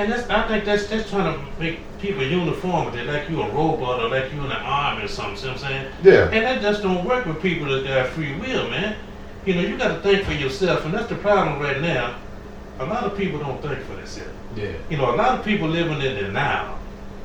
[0.00, 2.90] And that's, I think that's that's trying to make people uniform.
[2.96, 5.36] They like you a robot or like you in the army or something.
[5.36, 5.92] See what I'm saying?
[6.02, 6.30] Yeah.
[6.30, 8.96] And that just don't work with people that got free will, man.
[9.44, 12.16] You know, you got to think for yourself, and that's the problem right now.
[12.78, 14.30] A lot of people don't think for themselves.
[14.56, 14.72] Yeah.
[14.88, 16.78] You know, a lot of people living in denial.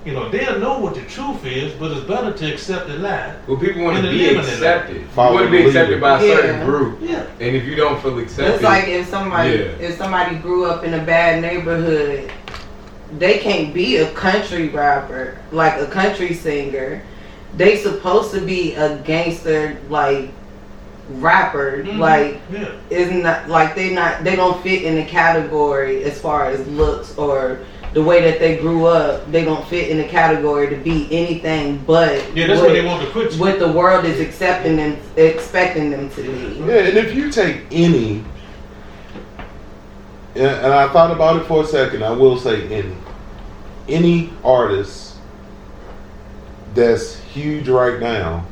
[0.03, 3.35] You know, they'll know what the truth is, but it's better to accept the lie.
[3.47, 4.97] Well, people want to be accepted.
[4.97, 7.25] You want to be accepted by a certain group, Yeah.
[7.39, 9.88] and if you don't feel accepted, It's like if somebody Yeah.
[9.88, 12.31] if somebody grew up in a bad neighborhood,
[13.17, 17.01] they can't be a country rapper, like a country singer.
[17.56, 20.30] They supposed to be a gangster like
[21.10, 21.84] rapper.
[21.86, 21.99] Mhm.
[21.99, 22.65] Like Yeah.
[22.89, 26.65] is not that like they not they don't fit in the category as far as
[26.67, 27.60] looks or
[27.93, 29.32] the way that they grew up.
[29.32, 32.86] They don't fit in the category to be anything but Yeah, that's what, what they
[32.86, 33.39] want to put you.
[33.39, 36.63] what the world is accepting them expecting them to be.
[36.67, 38.23] Yeah, and if you take any,
[40.36, 42.91] and, and I thought about it for a second, I will say any,
[43.88, 45.15] any artist
[46.74, 48.45] that's huge right now,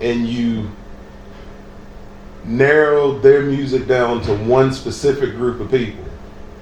[0.00, 0.70] and you
[2.44, 6.04] narrow their music down to one specific group of people,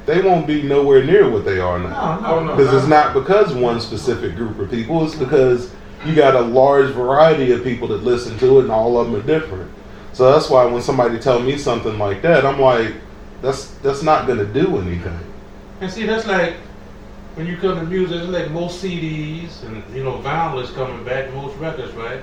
[0.05, 2.21] they won't be nowhere near what they are now.
[2.21, 2.57] No, no, no.
[2.57, 5.73] Because it's not because one specific group of people, it's because
[6.05, 9.21] you got a large variety of people that listen to it and all of them
[9.21, 9.71] are different.
[10.13, 12.95] So that's why when somebody tell me something like that, I'm like,
[13.43, 15.19] that's that's not gonna do anything.
[15.81, 16.57] And see, that's like
[17.37, 21.05] when you come to music, it's like most CDs and you know vinyl is coming
[21.05, 22.23] back, most records, right?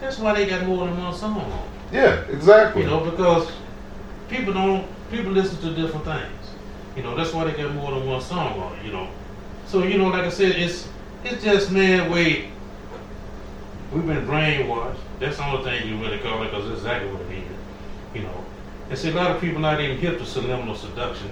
[0.00, 1.68] That's why they got more than one song on.
[1.92, 2.82] Yeah, exactly.
[2.82, 3.52] You know, because
[4.30, 6.50] people don't people listen to different things.
[6.96, 8.84] You know, that's why they got more than one song on.
[8.84, 9.08] You know,
[9.66, 10.88] so you know, like I said, it's
[11.22, 12.46] it's just man, wait.
[13.92, 14.96] We've been brainwashed.
[15.20, 17.44] That's the only thing you really call it, because that's exactly what it is.
[18.14, 18.44] You know,
[18.88, 21.30] and see, a lot of people not even hip to subliminal seduction.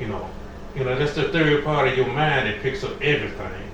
[0.00, 0.30] You know,
[0.76, 3.70] you know that's the third part of your mind that picks up everything.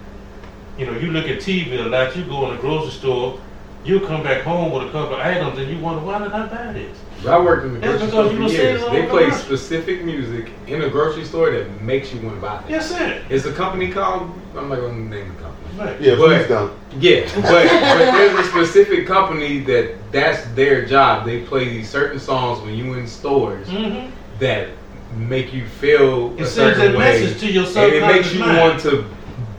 [0.79, 2.17] You know, you look at TV a lot.
[2.17, 3.41] You go in the grocery store.
[3.85, 6.47] You come back home with a couple of items, and you wonder why did I
[6.47, 6.97] buy this?
[7.27, 8.81] I worked in the grocery because store for years.
[8.91, 9.45] They the play commercial.
[9.45, 12.71] specific music in a grocery store that makes you want to buy it.
[12.71, 13.23] Yes, sir.
[13.31, 15.79] It's a company called I'm not gonna name the company.
[15.79, 16.01] Right.
[16.01, 16.73] yeah, but- please don't.
[17.01, 21.25] Yeah, but, but there's a specific company that that's their job.
[21.25, 24.11] They play these certain songs when you in stores Mm-hmm.
[24.41, 24.69] that
[25.17, 28.33] make you feel It a sends certain that way, message to your and it makes
[28.33, 28.59] you mind.
[28.59, 29.05] want to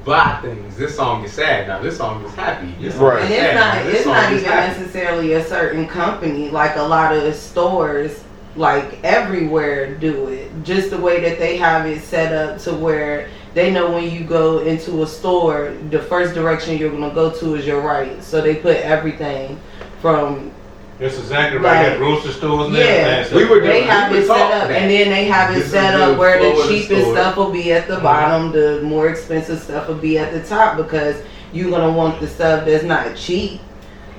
[0.05, 0.77] buy things.
[0.77, 1.67] This song is sad.
[1.67, 2.73] Now this song is happy.
[2.79, 3.23] This song Right.
[3.23, 3.85] is And it's sad.
[3.85, 4.79] not it's not even happy.
[4.79, 6.49] necessarily a certain company.
[6.49, 8.23] Like a lot of stores,
[8.55, 10.51] like everywhere, do it.
[10.63, 14.23] Just the way that they have it set up to where they know when you
[14.23, 18.23] go into a store, the first direction you're gonna go to is your right.
[18.23, 19.59] So they put everything
[20.01, 20.51] from
[20.99, 21.77] That's exactly right.
[21.83, 22.83] Like- At grocery stores and Yeah.
[22.83, 23.37] everything.
[23.37, 25.95] We were they have we it would set up, and then they have it set
[25.95, 27.15] up where the cheapest store.
[27.15, 28.03] stuff will be at the Mhm.
[28.03, 31.15] bottom, the more expensive stuff will be at the top because
[31.53, 33.61] you're gonna want the stuff that's not cheap,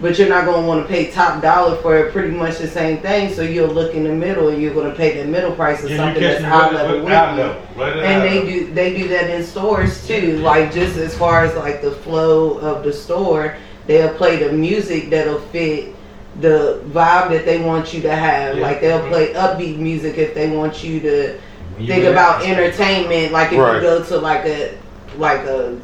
[0.01, 2.13] but you're not gonna want to pay top dollar for it.
[2.15, 3.31] pretty much the same thing.
[3.35, 5.99] So you'll look in the middle, and you're gonna pay the middle price of Yeah,
[5.99, 7.83] something that's catch eye me level with with you.
[7.83, 8.47] right And they level.
[8.51, 10.39] do they do that in stores too.
[10.43, 13.55] Like just as far as like the flow of the store,
[13.87, 15.95] they'll play the music that'll fit
[16.41, 18.57] the vibe that they want you to have.
[18.57, 18.63] Yeah.
[18.63, 19.09] Like they'll mm-hmm.
[19.09, 21.39] play upbeat music if they want you to
[21.79, 22.13] you think relax.
[22.13, 23.33] about entertainment.
[23.33, 23.77] Like if Right.
[23.77, 24.77] you go to like a
[25.19, 25.79] like a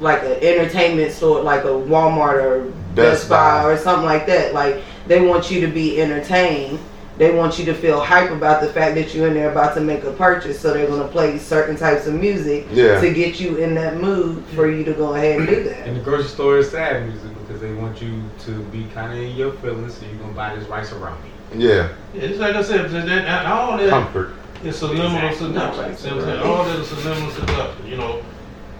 [0.00, 3.70] like an entertainment store, like a Walmart or Best, Best Buy Buy.
[3.70, 4.54] or something like that.
[4.54, 6.78] Like they want you to be entertained.
[7.18, 9.80] They want you to feel hype about the fact that you're in there about to
[9.80, 10.58] make a purchase.
[10.60, 13.00] So they're gonna play certain types of music Yeah.
[13.00, 15.88] to get you in that mood for you to go ahead and do that.
[15.88, 19.18] And the grocery store is sad music because they want you to be kind of
[19.18, 21.30] in your feelings, so you're gonna buy this rice around me.
[21.56, 21.88] Yeah.
[22.12, 24.34] Yeah, It's like I said, and, and all that Comfort.
[24.62, 25.46] is subliminal Exactly.
[25.48, 25.96] seduction.
[25.96, 27.86] See what All that is subliminal seduction.
[27.86, 28.22] You know,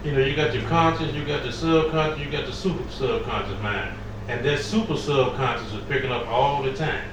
[0.03, 3.59] you know, you got your conscious, you got your subconscious, you got the super subconscious
[3.63, 7.03] mind, and that super subconscious is picking up all the time.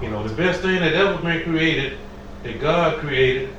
[0.00, 1.98] You know, the best thing that ever been created,
[2.44, 3.50] that God created,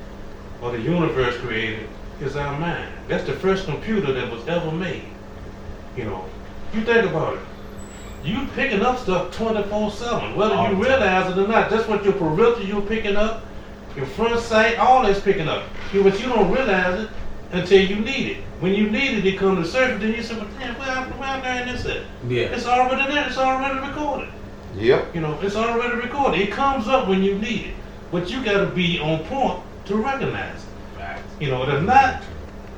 [0.60, 1.88] or the universe created,
[2.20, 2.92] is our mind.
[3.08, 5.04] That's the first computer that was ever made.
[5.96, 6.24] You know,
[6.74, 7.40] you think about it.
[8.24, 11.70] You picking up stuff 24-7, whether All you realize it or not.
[11.70, 13.44] That's what your peripheral you're picking up,
[13.94, 15.64] your front sight, all that's picking up.
[15.92, 17.10] But you don't realize it
[17.52, 18.36] until you need it.
[18.60, 21.04] When you need it, it comes to the surface, then you say, well, damn, where,
[21.18, 22.02] where I learned this at?
[22.28, 22.46] Yeah.
[22.46, 24.30] It's already there, it's already recorded.
[24.76, 25.14] Yep.
[25.14, 26.40] You know, it's already recorded.
[26.40, 27.74] It comes up when you need it.
[28.10, 30.98] But you gotta be on point to recognize it.
[30.98, 31.22] Facts.
[31.40, 32.22] You know, if not,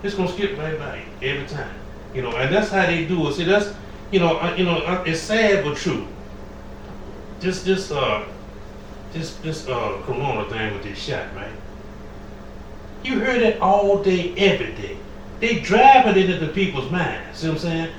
[0.02, 1.74] it's gonna skip right by you every time.
[2.14, 3.34] You know, and that's how they do it.
[3.34, 3.72] See, that's
[4.10, 6.06] you know, uh, you know, uh, it's sad but true.
[7.40, 8.24] This this uh
[9.12, 11.52] this this uh corona thing with this shot, right?
[13.04, 14.96] You heard it all day, every day.
[15.40, 17.38] They driving it into people's minds.
[17.38, 17.92] See what I'm saying?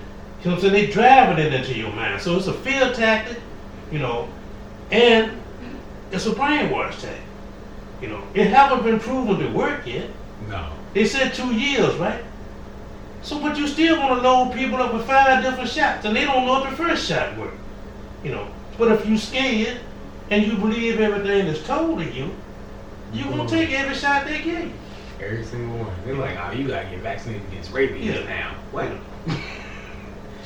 [0.43, 0.73] You know what I'm saying?
[0.73, 2.21] They driving it into your mind.
[2.21, 3.39] So it's a fear tactic,
[3.91, 4.27] you know,
[4.91, 5.31] and
[6.11, 7.21] it's a brainwash tactic.
[8.01, 10.09] You know, it haven't been proven to work yet.
[10.49, 10.69] No.
[10.93, 12.23] They said two years, right?
[13.21, 16.25] So, but you still want to load people up with five different shots, and they
[16.25, 17.57] don't know if the first shot worked.
[18.23, 19.79] You know, but if you scared
[20.29, 22.31] and you believe everything that's told to you,
[23.13, 23.47] you gonna mm-hmm.
[23.47, 24.71] take every shot they give you.
[25.21, 25.93] Every single one.
[26.05, 28.23] They're like, oh, you gotta get vaccinated against rabies Yeah.
[28.23, 28.55] now.
[28.71, 28.91] What?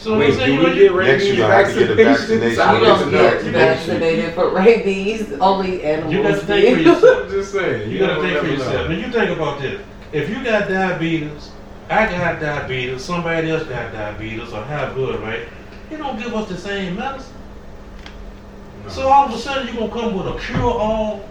[0.04, 1.90] So Wait, I'm saying, do you we get rabies Next, you gonna have to get
[1.92, 2.60] a vaccination.
[2.60, 5.32] I You don't don't get vaccinated for rabies.
[5.40, 6.86] Only You animals got to think for get.
[6.86, 7.24] yourself.
[7.24, 7.90] I'm just saying.
[7.90, 8.90] You gotta think for yourself.
[8.90, 9.82] Now you think about this.
[10.12, 11.52] If you got diabetes,
[11.90, 15.48] I got diabetes, somebody else got diabetes or high blood, right?
[15.90, 17.34] They don't give us the same medicine.
[18.84, 18.90] No.
[18.90, 21.30] So all of a sudden you're gonna come with a cure all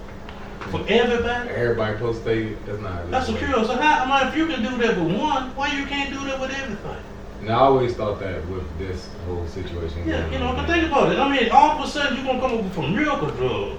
[0.70, 1.50] for everybody?
[1.50, 2.54] Everybody supposed to stay.
[2.66, 3.10] That's not.
[3.10, 3.64] That's a cure.
[3.64, 6.12] So how am I mean if you can do that with one, why you can't
[6.12, 7.02] do that with everything?
[7.40, 10.06] And I always thought that with this whole situation.
[10.06, 11.18] Yeah, you know, but think about it.
[11.18, 13.78] I mean, all of a sudden you're gonna come up with a miracle drug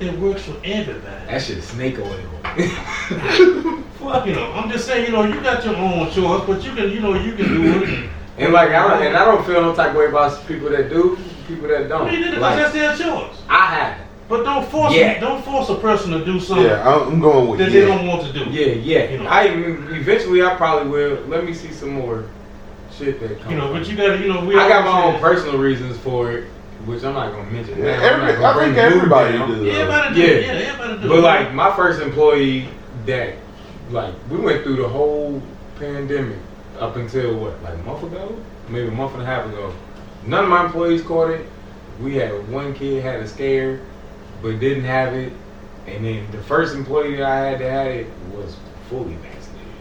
[0.00, 1.26] that works for everybody.
[1.26, 2.20] That shit is snake oil.
[4.00, 6.90] You know, I'm just saying, you know, you got your own choice, but you can,
[6.90, 8.10] you know, you can do it.
[8.38, 10.90] and like I don't, and I don't feel no type of way about people that
[10.90, 12.06] do, people that don't.
[12.10, 13.36] mean, because Like, that's their choice.
[13.48, 13.98] I have.
[14.28, 15.20] But don't force Yeah.
[15.20, 18.06] don't force a person to do something Yeah, I'm I'm going with that they don't
[18.08, 18.50] want to do.
[18.50, 19.10] Yeah, yeah.
[19.10, 19.26] You know.
[19.26, 21.18] I eventually I probably will.
[21.28, 22.24] Let me see some more
[22.96, 23.50] shit that comes.
[23.52, 25.96] You know, but you gotta, you know, we I got my own say- personal reasons
[25.98, 26.44] for it,
[26.86, 27.78] which I'm not gonna mention.
[27.78, 29.48] Yeah, every- gonna I think the mood everybody down.
[29.54, 29.64] do.
[29.64, 30.20] Yeah, everybody do.
[30.20, 30.26] Yeah.
[30.40, 31.08] Yeah, everybody do.
[31.08, 32.68] But like my first employee
[33.06, 33.34] that
[33.90, 35.42] like we went through the whole
[35.78, 36.38] pandemic
[36.78, 38.36] up until what, like a month ago?
[38.68, 39.72] Maybe a month and a half ago.
[40.26, 41.46] None of my employees caught it.
[42.00, 43.80] We had one kid had a scare,
[44.42, 45.32] but didn't have it.
[45.86, 48.56] And then the first employee that I had that had it was
[48.88, 49.72] fully vaccinated.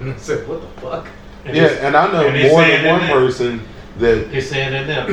[0.00, 1.06] and I said, what the fuck?
[1.44, 3.60] And Yeah, and I know and more than one that person
[3.98, 5.06] that They saying that now.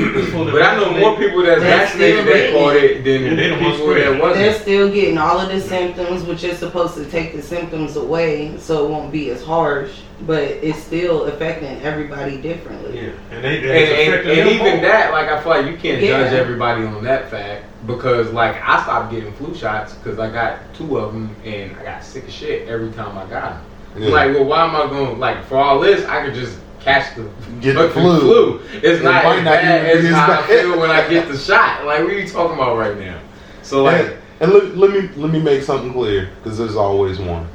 [0.52, 3.50] But I know more people that's That's vaccinated still that caught it than Yeah, they
[3.50, 4.34] the the ones people that spreading.
[4.42, 8.58] They're still getting all of the symptoms, which is supposed to take the symptoms away,
[8.58, 9.92] so it won't be as harsh.
[10.26, 12.98] But it's still affecting everybody differently.
[13.06, 14.82] Yeah, and they And, it's and, and even more.
[14.82, 16.24] that, like I feel like you can't Yeah.
[16.24, 20.60] judge everybody on that fact because, like, I stopped getting flu shots because I got
[20.74, 23.62] two of them and I got sick of shit every time I got them.
[24.04, 24.10] Yeah.
[24.10, 25.20] Like, well, why am I going?
[25.20, 27.24] Like, for all this, I could just catch the
[27.62, 28.60] Get the fucking flu.
[28.74, 31.28] It's It not as not bad even as as how I feel when I get
[31.28, 31.86] the shot.
[31.86, 33.20] Like, what are you talking about right now?
[33.62, 37.20] So, like, and, and let, let me let me make something clear because there's always
[37.20, 37.48] one.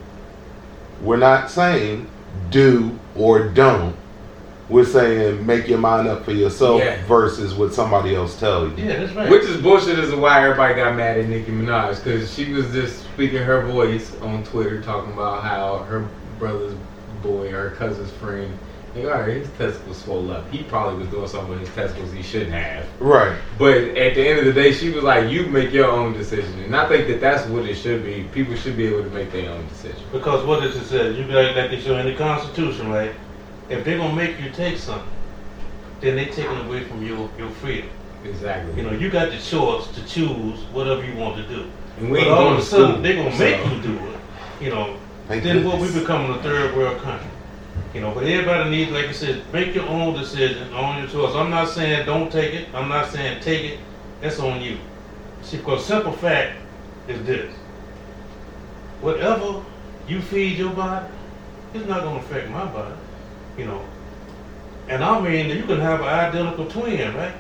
[1.03, 2.09] We're not saying
[2.51, 3.97] do or don't.
[4.71, 7.05] We're saying make your mind up for yourself Yeah.
[7.05, 8.75] versus what somebody else tell you.
[8.77, 9.29] Yeah, that's right.
[9.31, 13.01] Which is bullshit is why everybody got mad at Nicki Minaj because she was just
[13.13, 16.09] speaking her voice on Twitter talking about how her
[16.39, 16.75] brother's
[17.23, 18.57] boy or her cousin's friend,
[18.95, 20.49] like, all right, his testicles swole up.
[20.51, 22.87] He probably was doing something with his testicles he shouldn't have.
[23.01, 23.37] Right.
[23.59, 26.59] But at the end of the day, she was like, you make your own decision.
[26.61, 28.25] And I think that that's what it should be.
[28.33, 30.01] People should be able to make their own decision.
[30.13, 31.13] Because what does it say?
[31.13, 33.13] You got like it's in the Constitution, right?
[33.69, 35.09] If they're gonna make you take something,
[36.01, 37.89] then they're taking away from your your freedom.
[38.25, 38.75] Exactly.
[38.81, 41.67] You know, you got the choice to choose whatever you want to do.
[41.99, 43.03] and we But ain't all going of to a sudden, school.
[43.03, 44.19] they're gonna make so- you do it.
[44.65, 44.97] You know,
[45.29, 46.03] Thank then what we goodness.
[46.03, 47.29] becoming a third world country.
[47.95, 51.33] You know, but everybody needs, like I said, make your own decision, on your choice.
[51.37, 52.69] I'm not saying don't take it.
[52.75, 53.79] I'm not saying take it.
[54.21, 54.79] That's on you.
[55.43, 56.57] See, because simple fact
[57.07, 57.55] is this:
[59.01, 59.63] whatever
[60.09, 61.07] you feed your body,
[61.73, 62.97] it's not gonna affect my body.
[63.57, 63.85] You know,
[64.89, 67.35] and I mean, you can have an identical twin, right?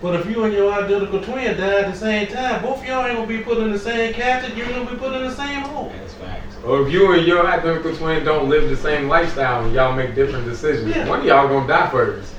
[0.00, 3.04] But if you and your identical twin die at the same time, both of y'all
[3.04, 4.56] ain't gonna be put in the same casket.
[4.56, 5.92] You're gonna be put in the same hole.
[6.20, 6.56] That's facts.
[6.64, 10.14] Or if you and your identical twin don't live the same lifestyle and y'all make
[10.14, 11.08] different decisions, Yeah.
[11.08, 12.34] one of y'all gonna die first.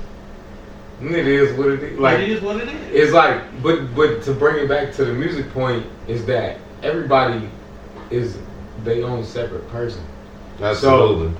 [1.00, 1.98] And it is what it is.
[1.98, 2.74] Like it is what it is.
[2.92, 7.48] it's like, but but to bring it back to the music point is that everybody
[8.10, 8.38] is
[8.84, 10.02] their own separate person.
[10.60, 11.32] Absolutely.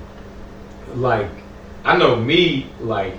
[0.95, 1.29] Like
[1.85, 3.13] I know me, like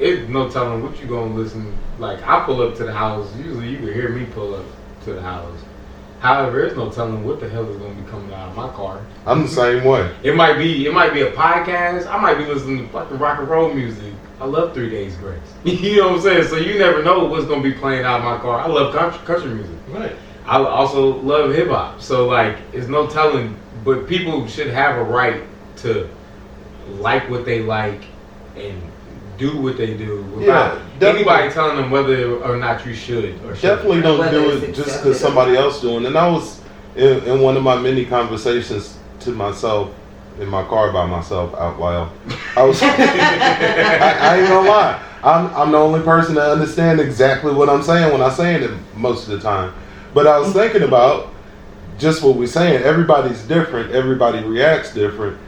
[0.00, 1.72] it's no telling what you gonna listen.
[2.00, 3.32] Like I pull up to the house.
[3.36, 4.66] Usually you can hear me pull up
[5.04, 5.58] to the house.
[6.20, 9.00] However, there's no telling what the hell is gonna be coming out of my car.
[9.26, 10.10] I'm the same way.
[10.22, 12.06] It might be it might be a podcast.
[12.06, 14.12] I might be listening to fucking rock and roll music.
[14.40, 15.38] I love Three Days Grace.
[15.64, 16.44] you know what I'm saying?
[16.48, 18.60] So you never know what's gonna be playing out of my car.
[18.60, 19.76] I love country, country music.
[19.88, 20.16] Right.
[20.46, 22.00] I also love hip hop.
[22.00, 23.56] So like, it's no telling.
[23.84, 25.42] But people should have a right
[25.78, 26.08] to
[26.98, 28.04] like what they like
[28.56, 28.80] and
[29.38, 33.54] do what they do without Yeah, anybody telling them whether or not you should or
[33.54, 33.62] should.
[33.62, 36.04] Definitely don't Whether do it just because somebody else doing.
[36.04, 36.08] it.
[36.08, 36.60] And I was
[36.96, 39.92] in, in one of my many conversations to myself
[40.40, 42.10] in my car by myself out loud.
[42.56, 42.80] I was.
[42.82, 45.02] I, I ain't gonna lie.
[45.22, 48.70] I'm I'm the only person that understand exactly what I'm saying when I'm saying it
[48.96, 49.72] most of the time.
[50.12, 51.32] But I was thinking about
[51.98, 52.82] just what we're saying.
[52.82, 53.92] Everybody's different.
[53.92, 55.38] Everybody reacts different.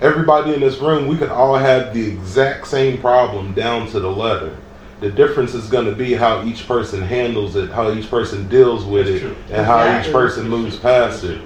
[0.00, 4.10] Everybody in this room, we could all have the exact same problem down to the
[4.10, 4.56] letter.
[5.00, 8.84] The difference is going to be how each person handles it, how each person deals
[8.84, 9.36] with That's it, true.
[9.50, 11.40] and how each person moves past it.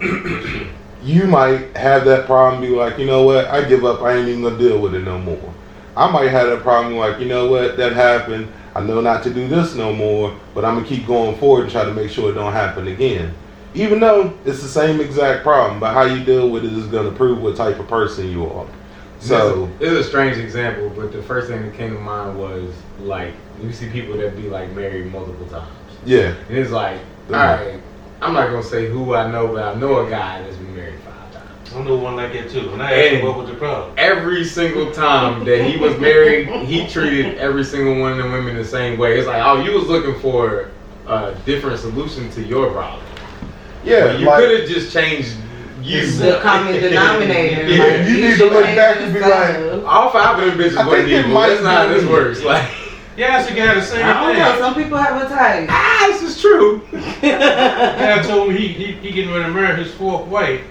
[1.02, 4.28] you might have that problem, be like, you know what, I give up, I ain't
[4.28, 5.54] even gonna deal with it no more.
[5.96, 9.30] I might have that problem, like, you know what, that happened, I know not to
[9.30, 12.30] do this no more, but I'm gonna keep going forward and try to make sure
[12.30, 13.34] it don't happen again.
[13.74, 17.10] Even though it's the same exact problem, but how you deal with it is gonna
[17.12, 18.66] prove what type of person you are.
[19.18, 22.72] So, this is a strange example, but the first thing that came to mind was
[23.00, 23.32] like
[23.62, 25.70] you see people that be like married multiple times,
[26.04, 27.80] yeah, and it's like, all right,
[28.20, 30.98] I'm not gonna say who I know, but I know a guy that's been married
[31.04, 31.74] five times.
[31.74, 32.72] I know one like that too.
[32.72, 33.92] And I asked him And- what was the problem.
[33.96, 38.56] every single time that he was married, he treated every single one of the women
[38.56, 39.18] the same way.
[39.18, 40.68] It's like, oh, you was looking for
[41.06, 43.00] a different solution to your problem.
[43.84, 45.36] Yeah, But you like, could have just changed
[45.82, 46.06] you.
[46.12, 47.66] The common denominator.
[47.68, 49.84] Yeah, like, you need to look back and be yourself.
[49.86, 51.40] All five of them bitches I wasn't think evil.
[51.40, 52.42] That's not how this be- works.
[52.44, 52.70] Like,
[53.16, 54.58] Yeah, I got the same I don't know.
[54.58, 55.68] Some people have a type.
[55.70, 56.80] ah, this is true.
[57.20, 60.62] Guy told me he, he he getting ready to marry his fourth wife.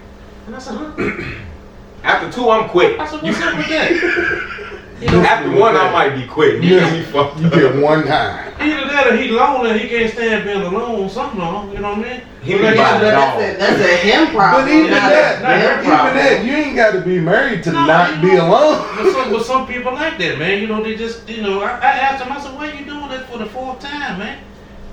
[0.48, 0.92] And I said, huh?
[2.04, 3.00] After two, I'm quit.
[3.00, 4.81] I said, what's up with that?
[5.02, 6.62] You know, After one, I might be quitting.
[6.62, 6.84] You Yeah.
[6.92, 8.54] get me fucked you get one time.
[8.62, 12.06] either that or he lonely, he can't stand being alone, something wrong, you know what
[12.06, 12.22] I mean?
[12.44, 13.40] He But be like by I the said, dog.
[13.40, 14.66] That's a, that's a him problem.
[14.66, 16.16] But even not that, a not even problem.
[16.18, 18.86] that, you ain't got to be married to No, not be know, alone.
[18.96, 20.62] But some, but some people like that, man.
[20.62, 23.10] You know, they just, you know, I, I asked him, I said, why you doing
[23.10, 24.38] that for the fourth time, man?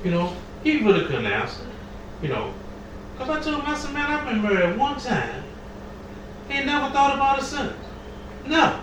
[0.05, 0.33] You know,
[0.64, 1.66] he really couldn't answer,
[2.23, 2.55] you know.
[3.18, 5.42] Because I told him, I said, man, I've been married one time.
[6.49, 7.73] Ain't never thought about it since.
[8.47, 8.81] No.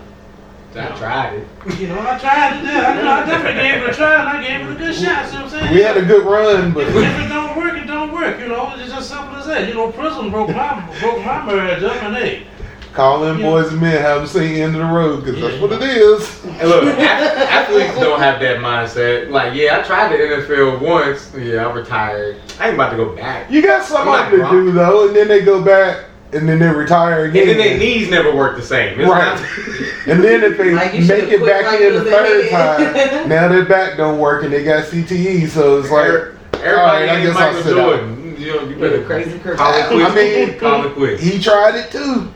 [0.78, 1.78] I tried it.
[1.80, 2.64] You know, I tried it.
[2.64, 4.94] Yeah, I, know, I definitely gave it a try, and I gave it a good
[4.94, 5.26] shot.
[5.28, 5.74] See what I'm saying?
[5.74, 8.38] We had a good run, but If it don't work, it don't work.
[8.38, 9.66] You know, it's just simple as that.
[9.68, 12.46] You know, prison broke my broke my marriage up, and hey,
[12.92, 13.46] call in Yeah.
[13.46, 16.44] boys and men, have them say end of the road, because that's what it is.
[16.44, 19.30] And look, athletes don't have that mindset.
[19.30, 21.32] Like, yeah, I tried the NFL once.
[21.36, 22.36] Yeah, I retired.
[22.58, 23.50] I ain't about to go back.
[23.50, 27.24] You got something to do, though, and then they go back, and then they retire
[27.26, 27.46] And again.
[27.48, 28.98] then their knees never work the same.
[29.00, 29.34] It's Right.
[29.38, 29.40] not-
[30.08, 31.02] And then if they Like, make
[31.32, 32.50] it back like in the third kid.
[32.50, 37.08] time, now their back don't work and they got CTE, so it's like, Everybody Alright,
[37.08, 38.36] I ain't guess I'll Michael sit Jordan.
[38.38, 40.10] You know, you better Crazy Kurt call it quits.
[40.10, 41.22] I mean, call it quits.
[41.22, 42.28] he tried it too,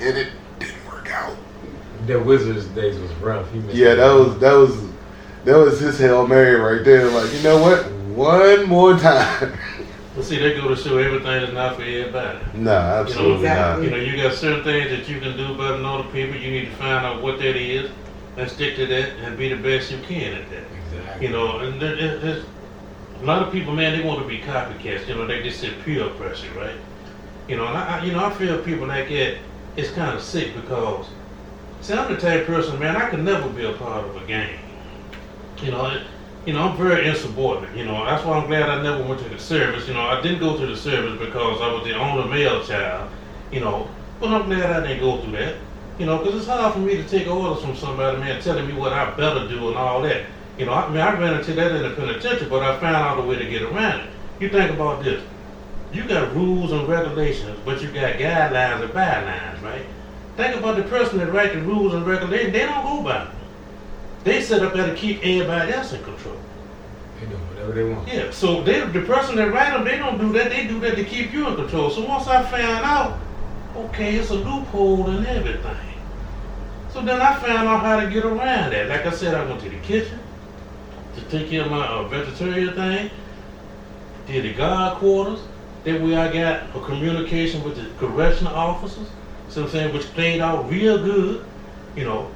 [0.00, 0.28] and it
[0.58, 1.36] didn't work out.
[2.06, 3.50] The Wizards days was rough.
[3.52, 4.76] He Yeah, that was that was
[5.44, 7.08] that was his hail mary right there.
[7.08, 7.90] Like, you know what?
[8.16, 9.52] One more time.
[10.16, 12.38] well, see, they go to show everything is not for everybody.
[12.54, 13.84] no, absolutely Exactly.
[13.84, 16.36] You know, you got certain things that you can do better than other people.
[16.36, 17.90] You need to find out what that is
[18.38, 20.64] and stick to that and be the best you can at that.
[20.96, 21.26] Exactly.
[21.26, 22.44] You know, and there, there- there's
[23.22, 25.06] a lot of people, man, they want to be copycats.
[25.06, 26.74] You know, they just say peer pressure, right?
[27.48, 29.36] You know, and I, I- you know, I feel people like that.
[29.76, 31.06] It's kind of sick because,
[31.82, 32.96] see, I'm the type of person, man.
[32.96, 34.58] I could never be a part of a gang.
[35.62, 36.02] You know, it,
[36.46, 37.76] you know, I'm very insubordinate.
[37.76, 39.88] You know, that's why I'm glad I never went to the service.
[39.88, 43.10] You know, I didn't go to the service because I was the only male child.
[43.50, 43.88] You know,
[44.20, 45.56] but I'm glad I didn't go through that.
[45.98, 48.74] You know, because it's hard for me to take orders from somebody, man, telling me
[48.74, 50.26] what I better do and all that.
[50.56, 53.18] You know, I mean, I ran into that in the penitentiary, but I found out
[53.18, 54.10] a way to get around it.
[54.38, 55.22] You think about this.
[55.92, 59.86] You got rules and regulations, but you got guidelines and bylines, right?
[60.36, 62.52] Think about the person that write the rules and regulations.
[62.52, 63.32] They don't go by them.
[64.26, 66.34] They set up there to keep everybody else in control.
[67.20, 68.08] They do whatever they want.
[68.08, 70.50] Yeah, so they, the person that write them, they don't do that.
[70.50, 71.90] They do that to keep you in control.
[71.90, 73.20] So once I found out,
[73.76, 75.76] okay, it's a loophole and everything.
[76.92, 78.88] So then I found out how to get around that.
[78.88, 80.18] Like I said, I went to the kitchen
[81.14, 83.12] to take care of my uh, vegetarian thing.
[84.26, 85.38] Did the guard quarters.
[85.84, 89.08] That way I got a communication with the correctional officers.
[89.50, 91.44] So I'm saying, which played out real good,
[91.94, 92.32] you know,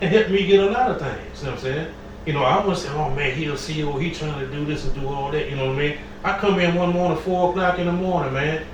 [0.00, 1.40] and helped me get a lot of things.
[1.40, 1.94] You know what I'm saying?
[2.26, 4.84] You know, I was saying, oh man, he a CEO, he trying to do this
[4.84, 5.48] and do all that.
[5.48, 5.98] You know what I mean?
[6.24, 8.66] I come in one morning, four o'clock in the morning, man.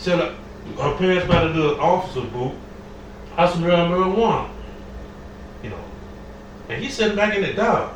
[0.00, 0.36] Tell her,
[0.76, 2.52] her parents about to do an officer boot.
[3.36, 4.50] I smell marijuana.
[5.62, 5.84] You know,
[6.68, 7.92] and he's sitting back in the dark.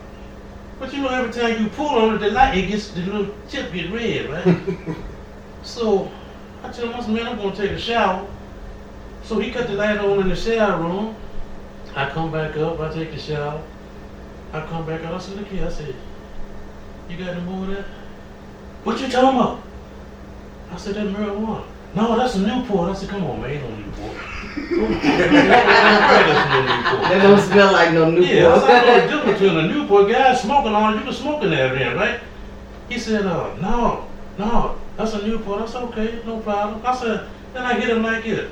[0.78, 3.34] But you know, every time you pull on it, the light, it gets the little
[3.48, 4.96] tip get red, right?
[5.62, 6.10] so
[6.62, 8.26] I tell him, I said, man, I'm gonna take a shower.
[9.22, 11.16] So he cut the light on in the shower room.
[11.96, 13.62] I come back up, I take the shower.
[14.52, 15.94] I come back out, I said, look here, I said,
[17.08, 17.84] you got of that?
[18.82, 19.62] What you talking about?
[20.72, 21.64] I said, that marijuana.
[21.94, 22.90] No, that's a Newport.
[22.90, 24.16] I said, come on, man, ain't no Newport.
[24.70, 24.88] no.
[27.04, 28.34] That don't smell like no Newport.
[28.34, 31.42] Yeah, I said, the difference between a Newport guy smoking on it, you can smoke
[31.44, 32.20] in there then, right?
[32.88, 35.62] He said, uh, no, no, that's a Newport.
[35.62, 36.82] I said, okay, no problem.
[36.84, 38.50] I said, then I hit him like this.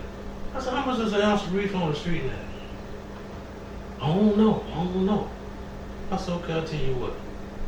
[0.55, 2.51] I said, how much is an ounce of reef on the street now?
[4.03, 5.30] I don't know, I don't know.
[6.11, 7.14] I said, okay, I'll tell you what.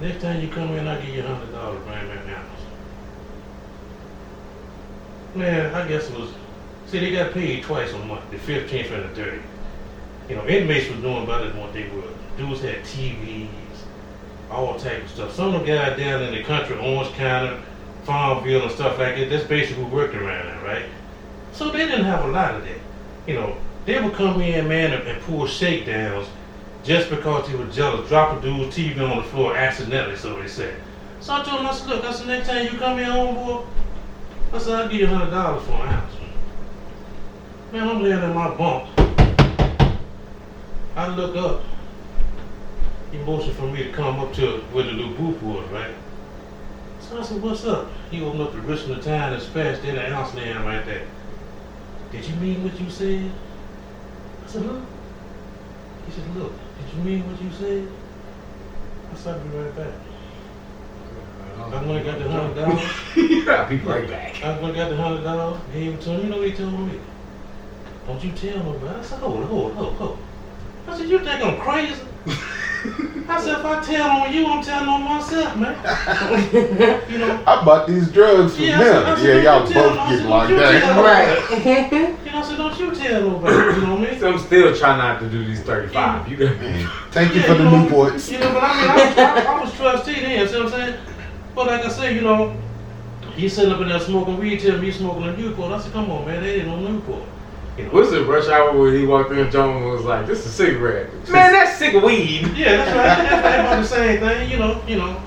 [0.01, 2.61] Next time you come in, I'll give you a hundred dollars, an ounce.
[5.37, 6.30] Man, I guess it was,
[6.87, 9.45] see, they got paid twice a month, the fifteenth and the thirtieth.
[10.28, 12.11] You know, inmates was doing better than what they were.
[12.37, 13.49] Dudes had TVs,
[14.51, 15.35] all type of stuff.
[15.35, 17.62] Some of the guys down in the country, Orange County,
[18.03, 20.87] Farmville and stuff like that, that's basically working around there, right?
[21.53, 22.78] So they didn't have a lot of that.
[23.28, 23.57] You know,
[23.87, 26.28] they would come in, man, and, and pull shakedowns
[26.85, 30.49] just because they were jealous, drop a dude's TV on the floor accidentally, so they
[30.49, 30.74] said.
[31.20, 33.35] So I told him, I said, look, I said, next time you come in home,
[33.35, 33.64] boy,
[34.53, 36.14] I said, I'll give you a hundred dollars for an ounce.
[37.72, 38.89] Man, I'm laying in my bunk.
[40.97, 41.62] I look up.
[43.11, 45.95] He motioned for me to come up to where the little booth was, right?
[47.01, 47.91] So I said, what's up?
[48.11, 50.85] He opened up the wrist of the time and spatched in an ounce laying right
[50.85, 51.07] there.
[52.12, 53.32] Did you mean what you said?
[54.55, 54.80] I said, huh?
[56.07, 57.88] He said, look, did you mean what you said?
[59.11, 59.94] I said, I'll be right back.
[61.59, 63.48] I went and got the hundred dollars.
[63.48, 64.44] I'll be right back.
[64.44, 66.22] I went and got the hundred dollars, gave it to him.
[66.22, 67.00] You know what he told me?
[68.07, 68.96] Don't you tell nobody.
[68.96, 70.18] I said, hold hold hold hold.
[70.86, 72.00] I said, you think I'm crazy?
[73.28, 75.74] I said, if I tell on you, I'm telling on myself, man.
[77.11, 79.16] you know, I bought these drugs from Yeah, I said- I him.
[79.18, 82.16] said, Yeah, y'all both I getting said, locked don't you Right.
[82.24, 83.57] you know, I said, don't you tell nobody.
[83.57, 84.20] You know what I mean?
[84.20, 86.28] So I'm still trying not to do these 35.
[86.28, 86.87] You got me.
[87.11, 88.30] Thank you Yeah, for the know, Newports.
[88.30, 90.70] You know, but I mean, I was, I, I was trustee then, see what I'm
[90.72, 90.97] saying?
[91.55, 92.55] But like I said, you know,
[93.37, 95.72] he sitting up in there smoking weed, telling me he's smoking a Newport.
[95.72, 97.22] I said, come on, man, they ain't no Newport.
[97.77, 97.91] You know?
[97.91, 100.51] What's the rush hour where he walked in, and John was like, this is a
[100.51, 101.12] cigarette.
[101.29, 102.47] Man, that's sick of weed.
[102.57, 103.29] Yeah, that's right.
[103.31, 105.20] That's right about the same thing, you know, you know.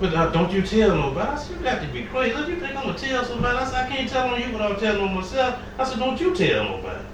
[0.00, 1.30] But uh, don't you tell nobody.
[1.30, 2.32] I said, you got to be crazy.
[2.34, 3.56] Don't you think I'm going to tell somebody?
[3.56, 5.60] I said, I can't tell on you without telling on myself.
[5.78, 7.04] I said, don't you tell nobody.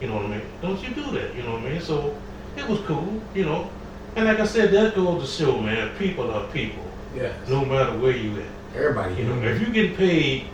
[0.00, 0.42] You know what I mean?
[0.60, 1.80] Don't you do that, you know what I mean?
[1.80, 2.14] So
[2.56, 3.70] it was cool, you know.
[4.16, 6.84] And like I said, that goes to show, man, people are people,
[7.16, 7.32] Yeah.
[7.48, 8.46] no matter where you at.
[8.76, 10.44] Everybody, You know, if you get paid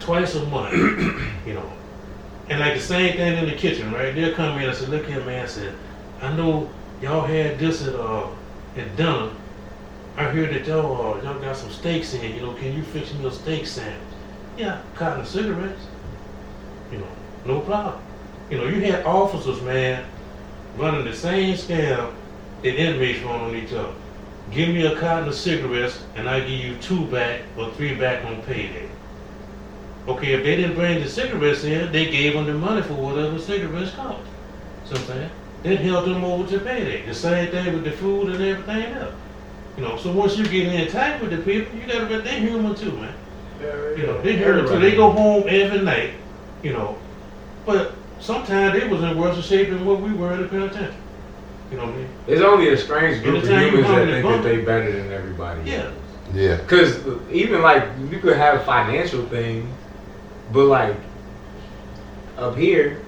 [0.00, 0.72] twice a month,
[1.46, 1.70] you know,
[2.48, 4.14] and like the same thing in the kitchen, right?
[4.14, 5.74] They'll come in and say, look here, man, I said,
[6.20, 6.70] I know
[7.00, 8.28] y'all had this at uh
[8.76, 9.30] at dinner.
[10.16, 13.12] I heard that y'all uh, y'all got some steaks in, you know, can you fix
[13.14, 14.00] me a steak sandwich?
[14.56, 15.82] Yeah, cotton cigarettes.
[16.90, 17.08] You know,
[17.44, 18.02] no problem.
[18.50, 20.06] You know, you had officers, man,
[20.76, 22.14] running the same scam
[22.62, 23.92] that inmates run on each other.
[24.52, 28.24] Give me a cotton of cigarettes and I give you two back or three back
[28.24, 28.85] on payday.
[30.08, 33.38] Okay, if they didn't bring the cigarettes in, they gave them the money for whatever
[33.38, 34.22] cigarettes cost.
[34.84, 35.30] See what I'm saying?
[35.64, 37.04] That helped them over to payday.
[37.04, 39.14] The same thing with the food and everything else.
[39.76, 42.40] You know, so once you get in touch with the people, you gotta be, they
[42.40, 43.14] human too, man.
[43.58, 44.78] Very You know, they human too.
[44.78, 46.14] They go home every night,
[46.62, 46.96] you know.
[47.66, 50.94] But sometimes they was in worse shape than what we were in the penitentiary.
[51.70, 52.08] You know what I mean?
[52.28, 54.56] It's only a strange group of Anytime you humans come that in think the that
[54.56, 55.68] they better than everybody.
[55.68, 55.90] Yeah.
[56.32, 56.56] Yeah.
[56.56, 57.00] Because
[57.30, 59.68] even like you could have financial things,
[60.52, 60.96] but like
[62.36, 63.02] up here,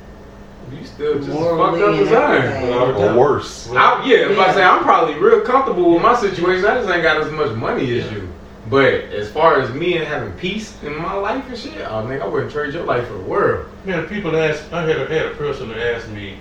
[0.72, 2.96] you still just as fucked up and as I am.
[2.96, 3.68] Or worse.
[3.70, 4.54] I, yeah, if I Yeah.
[4.54, 6.64] say I'm probably real comfortable with my situation.
[6.64, 8.28] I just ain't got as much money as you.
[8.68, 12.20] But as far as me and having peace in my life and shit, oh nigga,
[12.22, 13.66] I wouldn't trade your life for the world.
[13.84, 14.70] Man, people ask.
[14.72, 16.34] I had a, had a person that asked me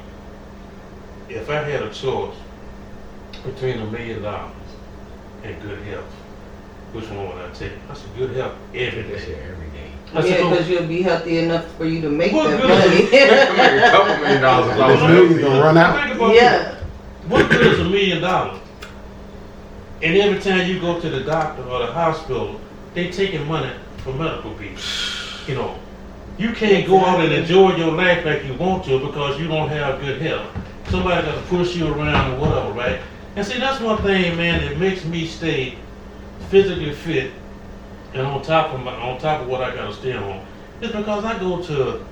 [1.29, 2.35] if I had a choice
[3.45, 4.51] between a million dollars
[5.43, 6.03] and good health,
[6.91, 7.71] which one would I take?
[7.89, 9.19] I said good health every That day.
[9.19, 9.86] shit every day.
[10.15, 12.69] I Yeah, "Oh, because you'll be healthy enough for you to make What that good
[12.71, 15.41] is I make a couple million dollars if I was Those healthy.
[15.41, 16.33] gonna run out.
[16.33, 16.57] Yeah.
[16.57, 16.75] this.
[17.27, 18.59] What good is a million dollars?
[20.01, 22.59] And every time you go to the doctor or the hospital,
[22.93, 25.43] they taking money for medical bills.
[25.47, 25.77] You know,
[26.37, 29.69] you can't go out and enjoy your life like you want to because you don't
[29.69, 30.45] have good health.
[30.89, 32.99] Somebody got to push you around or whatever, right?
[33.35, 35.75] And see, that's one thing, man, that makes me stay
[36.49, 37.31] physically fit
[38.17, 40.45] and on top of my, on top of what I got to stay on.
[40.81, 42.05] Is because I go to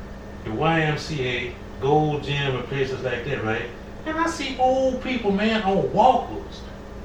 [0.44, 3.70] the YMCA, Gold Gym, and places like that, right?
[4.06, 6.62] And I see old people, man, on walkers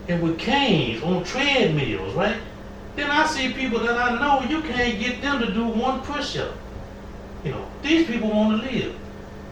[0.09, 2.37] and with canes on treadmills, right?
[2.97, 6.55] Then I see people that I know you can't get them to do one push-up.
[7.45, 8.95] You know, these people want to live.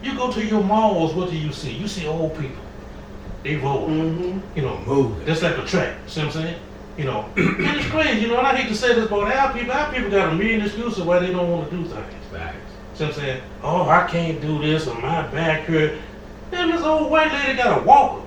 [0.03, 1.71] You go to your malls, what do you see?
[1.71, 2.63] You see old people.
[3.43, 3.87] They roll.
[3.87, 4.39] Mm-hmm.
[4.55, 5.25] You know, Moving.
[5.25, 5.97] just like a track.
[6.07, 6.59] See what I'm saying?
[6.99, 8.19] You know, and it's crazy.
[8.23, 9.71] You know, and I hate to say this about our people.
[9.71, 12.13] Our people got a million excuses why they don't want to do things.
[12.29, 12.57] Facts.
[12.97, 13.41] What I'm saying?
[13.63, 15.97] Oh, I can't do this, or my back hurt.
[16.51, 18.25] Then this old white lady got a walker.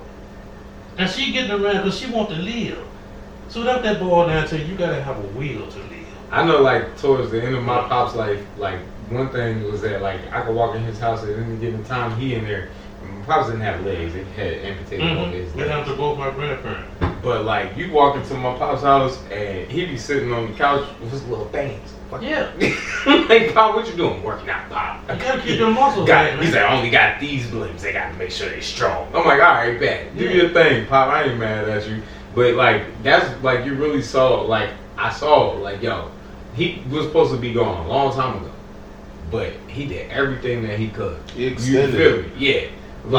[0.97, 2.83] And she getting around because she want to live.
[3.49, 6.07] So that that boil down to you gotta have a will to live.
[6.31, 10.01] I know, like towards the end of my pop's life, like one thing was that
[10.01, 12.19] like I could walk in his house at any given time.
[12.19, 12.69] He in there.
[13.03, 15.59] My pops didn't have legs; he had amputated both his Mm-hmm.
[15.59, 15.91] Went out legs.
[15.91, 16.92] to both my grandparents.
[17.23, 20.85] But like you walk into my pop's house and he be sitting on the couch
[20.99, 21.93] with his little things.
[22.21, 22.51] Yeah.
[23.07, 24.21] I'm like, Pop, what you doing?
[24.21, 25.01] Working out, Pop.
[25.09, 26.61] You gotta keep your muscles Got, right, he's man.
[26.61, 27.81] like, I only got these limbs.
[27.81, 29.07] They got to make sure they strong.
[29.15, 30.15] I'm like, all right, bet.
[30.15, 30.31] Do Yeah.
[30.43, 31.07] your thing, Pop.
[31.09, 32.03] I ain't mad at you.
[32.35, 34.41] But like, that's like you really saw.
[34.41, 35.53] Like, I saw.
[35.53, 36.11] Like, yo,
[36.55, 38.51] he was supposed to be gone a long time ago,
[39.31, 41.17] but he did everything that he could.
[41.35, 42.25] He You feel it.
[42.27, 42.31] me?
[42.37, 42.67] Yeah.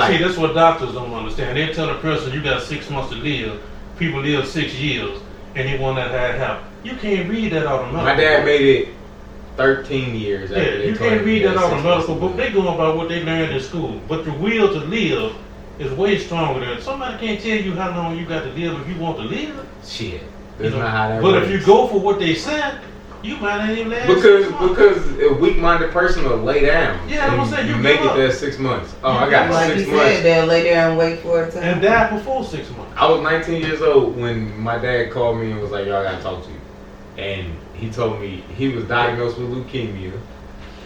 [0.06, 1.56] See, that's what doctors don't understand.
[1.58, 3.60] They tell a person you got six months to live.
[3.98, 5.20] People live six years,
[5.54, 6.64] and they want that had help.
[6.82, 8.02] You can't read that out of medical.
[8.02, 8.46] my dad book.
[8.46, 8.88] made it
[9.56, 12.36] 13 years Yeah, they you can't read that out of medical to book.
[12.36, 14.00] They going by what they learned in school.
[14.08, 15.34] But the will to live
[15.78, 18.88] is way stronger than somebody can't tell you how long you got to live if
[18.88, 19.66] you want to live.
[19.84, 20.22] Shit.
[20.60, 20.78] You know?
[20.78, 21.46] not how that but works.
[21.46, 22.80] if you go for what they said,
[23.24, 24.06] you might not even last.
[24.06, 27.08] Because six because a weak-minded person will lay down.
[27.08, 28.16] Yeah, I'm and saying, you make it up.
[28.16, 28.94] there six months.
[29.02, 29.50] Oh, I got give up.
[29.50, 30.12] Like six you months.
[30.12, 32.92] said, they'll lay there and wait for it to and die before six months.
[32.96, 36.02] I was 19 years old when my dad called me and was like, "Yo, I
[36.02, 36.60] gotta talk to you."
[37.16, 40.12] And he told me he was diagnosed with leukemia,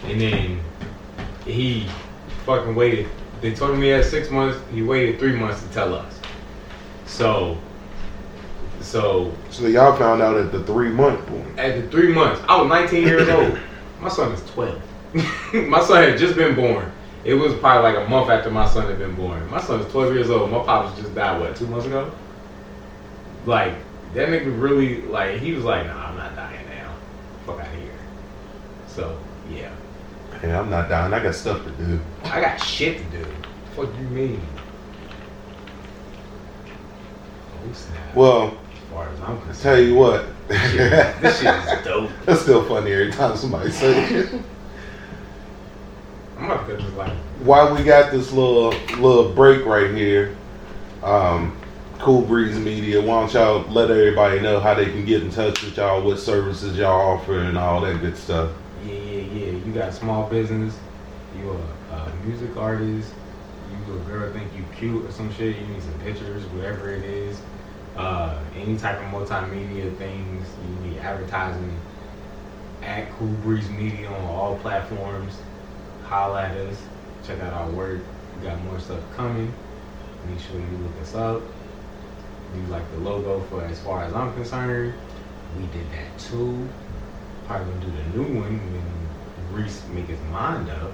[0.05, 0.59] and then
[1.45, 1.87] he
[2.45, 3.09] fucking waited.
[3.41, 4.59] They told me he had six months.
[4.71, 6.19] He waited three months to tell us.
[7.05, 7.57] So,
[8.81, 11.59] so So y'all found out at the three month point.
[11.59, 13.57] at the three months, I was 19 years old.
[14.01, 14.81] My son is 12.
[15.67, 16.89] my son had just been born.
[17.25, 19.49] It was probably like a month after my son had been born.
[19.49, 20.51] My son is 12 years old.
[20.51, 22.11] My pops just died, what, two months ago?
[23.45, 23.73] Like,
[24.13, 26.93] that nigga really, like, he was like, nah, I'm not dying now.
[27.45, 27.91] Fuck out of here.
[28.87, 29.19] So,
[29.51, 29.71] yeah.
[30.39, 31.13] Hey, I'm not dying.
[31.13, 31.99] I got stuff to do.
[32.23, 33.25] I got shit to do.
[33.75, 34.41] Fuck you mean?
[37.67, 38.15] Oh, snap.
[38.15, 38.57] Well,
[38.91, 39.61] far as I'm I concerned.
[39.61, 40.25] tell you what.
[40.47, 42.09] this shit is dope.
[42.25, 44.41] That's still funny every time somebody says it.
[46.39, 47.11] I'm to just like,
[47.43, 50.35] While we got this little little break right here,
[51.03, 51.55] um,
[51.99, 55.61] Cool Breeze Media, why don't y'all let everybody know how they can get in touch
[55.61, 58.51] with y'all, what services y'all offer, and all that good stuff.
[58.85, 59.51] Yeah, yeah, yeah.
[59.51, 60.77] You got small business.
[61.37, 61.51] You
[61.91, 63.11] a, a music artist.
[63.87, 65.57] You a girl think you cute or some shit.
[65.57, 67.37] You need some pictures, whatever it is.
[67.99, 70.47] Uh, any type of multimedia things.
[70.63, 71.79] You need advertising.
[72.81, 75.33] At Cool Breeze Media on all platforms.
[76.05, 76.77] Holla at us.
[77.25, 77.99] Check out our work.
[78.37, 79.53] We got more stuff coming.
[80.29, 81.41] Make sure you look us up.
[82.55, 84.93] You like the logo for as far as I'm concerned.
[85.57, 86.67] We did that too
[87.49, 90.91] probably gonna do the new one when Reese make his mind up.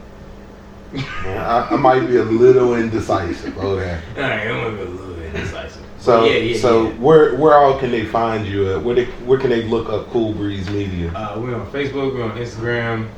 [0.96, 3.58] I, I might be a little indecisive.
[3.62, 4.00] Okay.
[4.16, 5.85] Alright, I'm gonna be a little indecisive.
[6.06, 6.90] So, yeah, yeah, so yeah.
[7.00, 8.84] where where all can they find you at?
[8.84, 11.12] Where they where can they look up Cool Breeze Media?
[11.12, 13.10] Uh, we're on Facebook, we're on Instagram.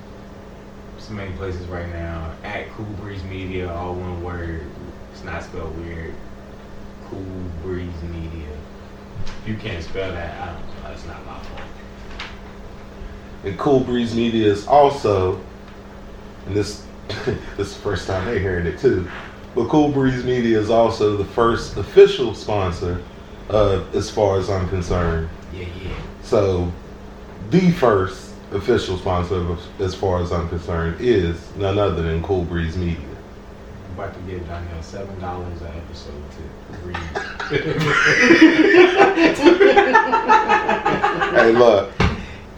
[0.97, 2.33] So many places right now.
[2.45, 4.65] At Cool Breeze Media, all one word.
[5.11, 6.13] It's not spelled weird.
[7.09, 7.25] Cool
[7.61, 8.47] Breeze Media.
[9.41, 10.83] If you can't spell that, I don't know.
[10.83, 11.61] That's not my fault.
[13.43, 15.41] And Cool Breeze Media is also,
[16.45, 16.85] and this
[17.25, 19.09] this is the first time they're hearing it too,
[19.57, 23.01] but Cool Breeze Media is also the first official sponsor,
[23.49, 25.29] uh, as far as I'm concerned.
[25.51, 25.89] Yeah, yeah.
[26.21, 26.71] So,
[27.49, 32.43] the first official sponsor, of- as far as I'm concerned, is none other than Cool
[32.43, 32.97] Breeze Media.
[33.87, 36.41] I'm about to give Danielle seven dollars an episode to
[36.85, 36.97] read.
[41.37, 41.91] Hey, look,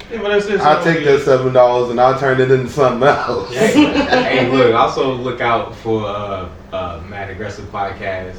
[0.10, 0.60] Yeah, but that's it.
[0.62, 3.54] I'll take that seven dollars and I'll turn it into something else.
[3.54, 4.74] hey, look.
[4.74, 8.38] Also, look out for uh, uh, Mad Aggressive podcast.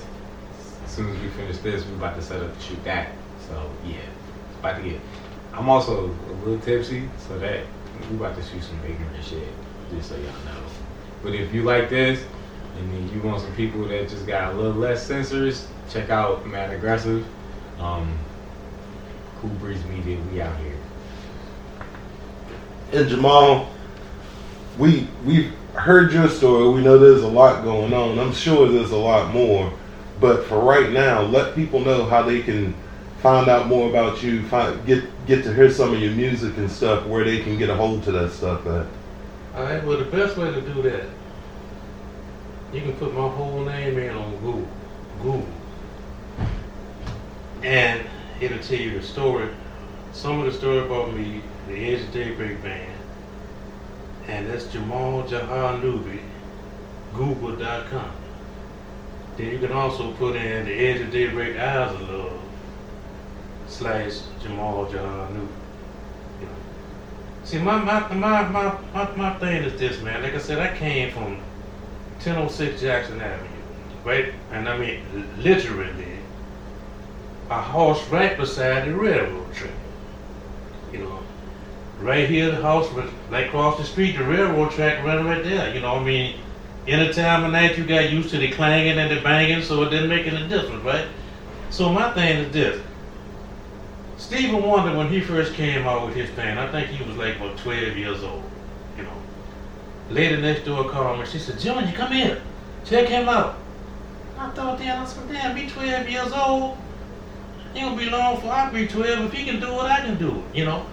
[0.84, 3.12] As soon as we finish this, we're about to set up to shoot that.
[3.46, 3.98] So yeah,
[4.48, 5.00] it's about to get.
[5.52, 7.64] I'm also a little tipsy, so that
[8.10, 9.48] we about to shoot some ignorant shit.
[9.90, 10.62] Just so y'all know.
[11.22, 12.24] But if you like this,
[12.78, 16.46] and then you want some people that just got a little less censors, check out
[16.46, 17.24] Mad Aggressive.
[17.78, 18.18] Um,
[19.40, 20.76] cool Breeze Media, we out here.
[22.92, 23.68] And Jamal,
[24.78, 26.68] we we've heard your story.
[26.70, 28.18] We know there's a lot going on.
[28.18, 29.72] I'm sure there's a lot more.
[30.20, 32.74] But for right now, let people know how they can
[33.22, 36.70] find out more about you, find, get get to hear some of your music and
[36.70, 38.86] stuff, where they can get a hold to that stuff at.
[39.54, 39.84] All right.
[39.84, 41.04] Well, the best way to do that,
[42.72, 44.68] you can put my whole name in on Google.
[45.22, 45.48] Google.
[47.62, 48.04] And
[48.40, 49.48] it'll tell you the story.
[50.12, 51.42] Some of the story about me,
[51.72, 52.92] the Edge of Daybreak Band.
[54.28, 56.20] And that's Jamal Jahar Nubi,
[57.14, 58.12] Google.com.
[59.36, 62.40] Then you can also put in the Edge of Daybreak Eyes of Love
[63.66, 64.88] slash Jamal.
[64.90, 65.48] You know.
[67.44, 70.22] See, my, my, my, my, my, my thing is this, man.
[70.22, 71.38] Like I said, I came from
[72.22, 73.48] 1006 Jackson Avenue,
[74.04, 74.32] right?
[74.52, 75.02] And I mean,
[75.38, 76.18] literally,
[77.48, 79.72] a house right beside the railroad track.
[80.92, 81.22] You know,
[82.00, 85.74] right here, the house was like across the street, the railroad track running right there.
[85.74, 86.38] You know, I mean,
[86.86, 89.90] any time of night you got used to the clanging and the banging, so it
[89.90, 91.06] didn't make any difference, right?
[91.70, 92.82] So my thing is this.
[94.16, 97.36] Stephen Wonder, when he first came out with his thing, I think he was like
[97.36, 98.42] about 12 years old.
[98.96, 99.22] You know,
[100.10, 101.26] lady next door called me.
[101.26, 102.40] She said, "John, you come here,
[102.84, 103.56] check him out."
[104.38, 106.78] I thought, damn, I said, damn, be 12 years old.
[107.74, 109.26] Ain't gonna be long for I be 12.
[109.26, 110.56] If he can do it, I can do it.
[110.56, 110.86] You know.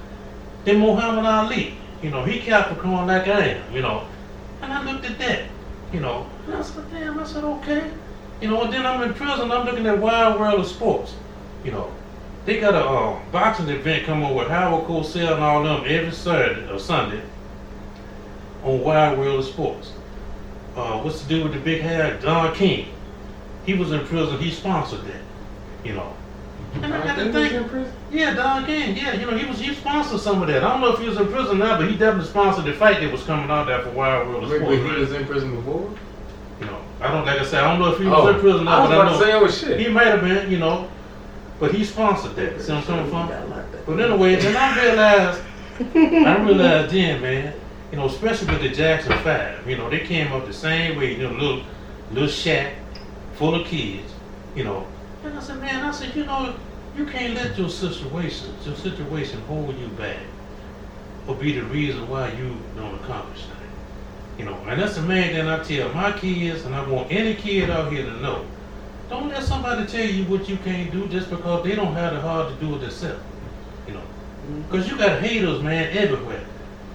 [0.67, 3.73] Then Muhammad Ali, you know, he Capricorn like I am.
[3.73, 4.05] You know,
[4.61, 5.43] and I looked at that.
[5.93, 7.89] You know, and I said, damn, I said, okay.
[8.41, 9.49] You know, and then I'm in prison.
[9.49, 11.15] I'm looking at Wild World of Sports.
[11.63, 11.89] You know,
[12.45, 16.69] they got a uh, boxing event coming with Howard Cosell and all them every Saturday
[16.69, 17.21] or Sunday
[18.65, 19.93] on Wild World of Sports.
[20.75, 22.19] Uh, what's to do with the big hair?
[22.19, 22.89] Don King.
[23.65, 24.37] He was in prison.
[24.37, 25.21] He sponsored that.
[25.85, 26.13] You know.
[26.75, 28.95] And I got to think, yeah, Don King.
[28.95, 30.63] Yeah, you know, he was he sponsored some of that.
[30.63, 32.99] I don't know if he was in prison now, but he definitely sponsored the fight
[33.01, 34.69] that was coming out there for Wild World of Wait, Sports.
[34.77, 34.99] wait, he right?
[34.99, 35.89] was in prison before?
[36.59, 38.39] You know, I don't like I said, I don't know if he was Oh, in
[38.39, 39.79] prison now, I was but I about know to say, oh shit.
[39.79, 40.51] he might have been.
[40.51, 40.87] You know,
[41.59, 42.61] but he sponsored that.
[42.61, 43.63] See what I'm coming from?
[43.87, 45.41] But anyway, then I realized,
[45.95, 47.53] I realized then, man,
[47.91, 51.15] you know, especially with the Jackson Five, you know, they came up the same way,
[51.15, 51.63] you know, little,
[52.11, 52.73] little shack
[53.33, 54.11] full of kids,
[54.55, 54.85] you know.
[55.23, 56.55] And I said, man, I said, you know,
[56.95, 60.17] you can't let your situation, your situation hold you back,
[61.27, 63.57] or be the reason why you don't accomplish things.
[64.37, 67.35] You know, and that's the main thing I tell my kids, and I want any
[67.35, 68.45] kid out here to know.
[69.09, 72.21] Don't let somebody tell you what you can't do just because they don't have the
[72.21, 73.23] heart to do it themselves.
[73.87, 74.61] You know, mm-hmm.
[74.63, 76.43] because you got haters, man, everywhere.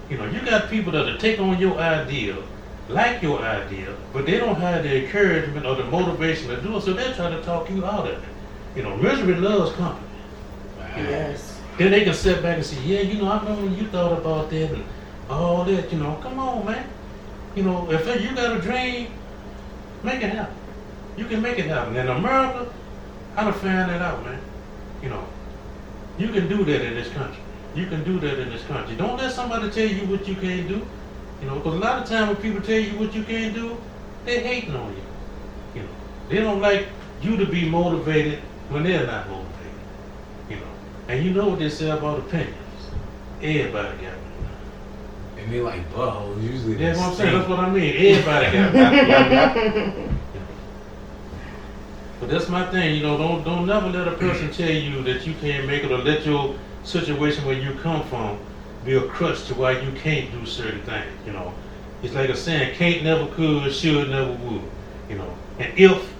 [0.09, 2.35] You know, you got people that'll take on your idea,
[2.89, 6.81] like your idea, but they don't have the encouragement or the motivation to do it,
[6.81, 8.29] so they're trying to talk you out of it.
[8.75, 10.07] You know, misery loves company.
[10.97, 11.59] Yes.
[11.77, 14.11] Then they can sit back and say, yeah, you know, I remember when you thought
[14.11, 14.83] about that and
[15.29, 16.87] all that, you know, come on, man.
[17.55, 19.11] You know, if you got a dream,
[20.03, 20.55] make it happen.
[21.17, 21.95] You can make it happen.
[21.95, 22.71] In America,
[23.35, 24.39] I done found that out, man.
[25.01, 25.23] You know,
[26.17, 27.41] you can do that in this country.
[27.75, 28.95] You can do that in this country.
[28.95, 30.85] Don't let somebody tell you what you can't do.
[31.43, 33.77] You know, because a lot of times when people tell you what you can't do,
[34.23, 35.01] they're hating on you.
[35.75, 35.89] You know,
[36.29, 36.87] they don't like
[37.21, 38.39] you to be motivated
[38.69, 39.51] when they're not motivated.
[40.49, 40.71] You know,
[41.09, 42.55] and you know what they say about opinions.
[43.41, 45.37] Everybody got one.
[45.37, 46.41] And they like buttholes.
[46.41, 47.33] Usually That's what I'm saying.
[47.33, 47.59] That's stink.
[47.59, 47.93] what I mean.
[47.97, 50.19] Everybody got one.
[52.21, 55.27] But that's my thing, you know, don't don't never let a person tell you that
[55.27, 58.39] you can't make it or let your situation where you come from
[58.85, 61.53] be a crutch to why you can't do certain things, you know.
[62.01, 64.61] It's like a saying, can't never could, should never would,
[65.09, 65.33] you know.
[65.57, 66.13] And if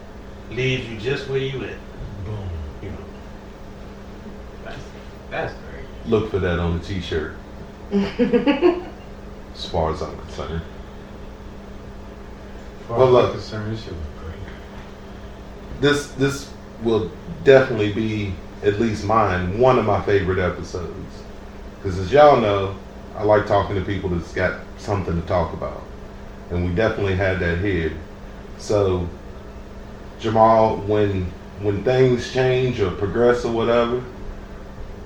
[0.50, 1.76] leaves you just where you at.
[2.26, 2.50] Boom.
[2.82, 3.06] You know.
[4.64, 4.82] That's,
[5.30, 5.86] that's great.
[6.06, 7.36] Look for that on the t-shirt.
[7.92, 10.62] as far as I'm concerned.
[12.90, 14.40] Well, look, concerned, this should look great.
[15.82, 16.50] This, this
[16.82, 17.12] will
[17.44, 18.34] definitely be,
[18.64, 21.23] at least mine, one of my favorite episodes
[21.84, 22.78] because as y'all know,
[23.18, 25.84] I like talking to people that's got something to talk about,
[26.50, 27.92] and we definitely had that here.
[28.58, 29.10] So,
[30.18, 31.26] Jamal, when
[31.60, 34.02] when things change or progress or whatever,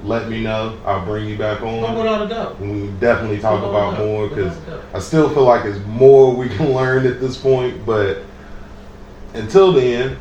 [0.03, 0.77] let me know.
[0.85, 1.81] I'll bring you back on.
[1.81, 2.59] No, without a doubt.
[2.59, 4.55] And we definitely talk about more because.
[4.93, 8.19] I still feel like there's more we can learn at this point, but
[9.33, 10.17] until then,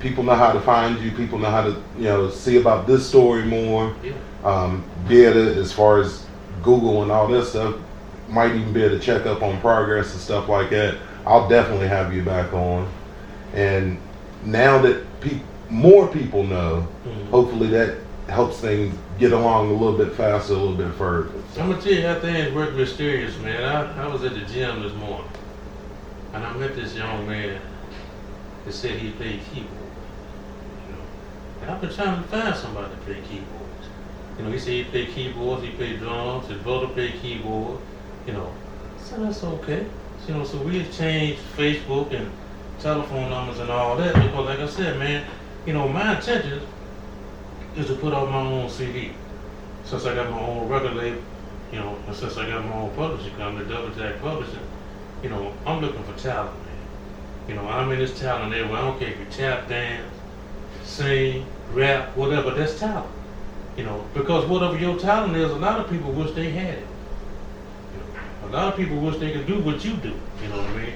[0.00, 1.12] people know how to find you.
[1.12, 3.94] People know how to, you know, see about this story more.
[4.04, 4.12] Yeah.
[4.44, 6.24] Um, be able to, as far as
[6.62, 7.74] Google and all this stuff,
[8.28, 10.96] might even be able to check up on progress and stuff like that.
[11.26, 12.88] I'll definitely have you back on.
[13.54, 13.98] And
[14.44, 17.30] now that pe- more people know, Mhm.
[17.30, 17.94] hopefully that
[18.28, 21.28] helps things get along a little bit faster, a little bit further.
[21.58, 23.64] I'm gonna tell you how things work mysterious, man.
[23.64, 25.30] I, I was at the gym this morning,
[26.34, 27.58] and I met this young man
[28.64, 29.72] that said he played keyboard.
[30.86, 33.65] You know, and I've been trying to find somebody to play keyboards.
[34.38, 37.78] You know, he said he played keyboards, he played drums, his brother played keyboard.
[38.26, 38.52] You know,
[39.02, 39.86] so that's okay.
[40.26, 42.30] You know, so we changed Facebook and
[42.80, 45.24] telephone numbers and all that because, like I said, man,
[45.64, 46.60] you know, my intention
[47.76, 49.12] is to put out my own CD
[49.84, 51.22] since I got my own record label,
[51.72, 54.58] you know, and since I got my own publishing company, Double Jack Publishing,
[55.22, 56.76] you know, I'm looking for talent, man.
[57.48, 58.78] You know, I'm in this talent everywhere.
[58.78, 60.12] I don't care if you tap dance,
[60.84, 63.10] sing, rap, whatever, that's talent.
[63.76, 66.86] You know, because whatever your talent is, a lot of people wish they had it.
[67.92, 70.58] You know, a lot of people wish they could do what you do, you know
[70.58, 70.92] what I mean?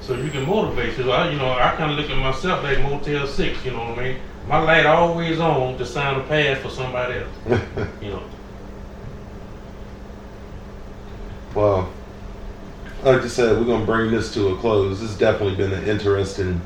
[0.00, 0.96] So you can motivate.
[0.96, 3.90] So I, you know, I kind of look at myself like Motel 6, you know
[3.90, 4.16] what I mean?
[4.48, 7.60] My light always on to sign a pass for somebody else,
[8.00, 8.22] you know.
[11.54, 11.90] Well,
[13.02, 15.00] like I said, we're gonna bring this to a close.
[15.00, 16.60] This has definitely been an interesting,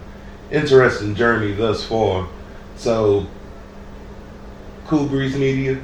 [0.51, 2.29] interesting journey thus far.
[2.77, 3.27] So,
[4.91, 5.79] Cool Breeze Media.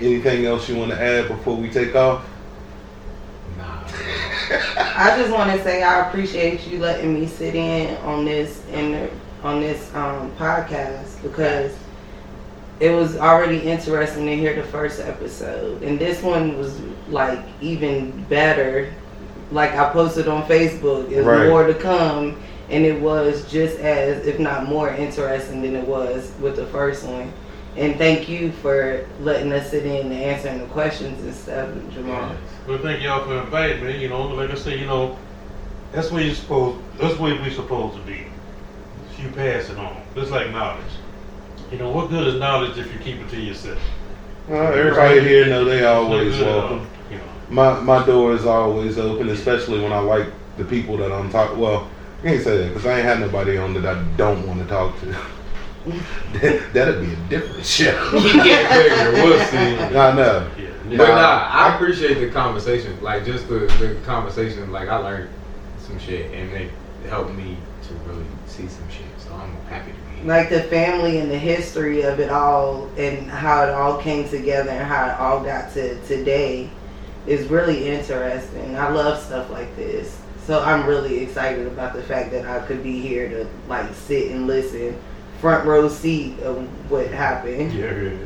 [0.00, 2.26] Anything else you want to add before we take off?
[3.58, 3.82] Nah.
[4.78, 9.10] I just want to say I appreciate you letting me sit in on this in
[9.42, 11.76] on this um, podcast because
[12.80, 18.24] it was already interesting to hear the first episode, and this one was like even
[18.30, 18.94] better.
[19.50, 21.50] Like I posted on Facebook, there's Right.
[21.50, 22.40] more to come,
[22.70, 27.04] and it was just as, if not more, interesting than it was with the first
[27.04, 27.30] one.
[27.76, 32.34] And thank you for letting us sit in and answering the questions and stuff, Jamal.
[32.66, 33.98] Well, thank y'all for inviting me.
[33.98, 35.18] You know, like I said, you know,
[35.92, 36.78] that's where you supposed.
[36.98, 38.26] That's where we supposed to be.
[39.22, 40.02] You pass it on.
[40.14, 40.84] Just like knowledge.
[41.70, 43.78] You know, what good is knowledge if you keep it to yourself?
[44.48, 46.86] Well, everybody here know they always What welcome.
[47.10, 51.12] You know, My my door is always open, especially when I like the people that
[51.12, 51.58] I'm talking.
[51.58, 54.60] Well, I can't say that because I ain't had nobody on that I don't want
[54.60, 55.16] to talk to.
[55.86, 58.10] that, that'd be a different show.
[58.14, 59.12] yeah, bigger.
[59.12, 59.96] We'll see.
[59.96, 60.50] I know.
[60.58, 60.96] yeah.
[60.96, 63.00] But Nah, nah, I appreciate the conversation.
[63.02, 64.70] Like just the, the conversation.
[64.72, 65.30] Like I learned
[65.78, 66.70] some shit, and it
[67.08, 67.56] helped me
[67.88, 69.06] to really see some shit.
[69.18, 70.24] So I'm happy to be here.
[70.24, 74.70] like the family and the history of it all and how it all came together
[74.70, 76.70] and how it all got to today
[77.26, 78.76] is really interesting.
[78.76, 80.20] I love stuff like this.
[80.44, 84.30] So I'm really excited about the fact that I could be here to like sit
[84.30, 84.96] and listen
[85.40, 86.56] front row seat of
[86.90, 87.72] what happened.
[87.72, 88.16] Yeah.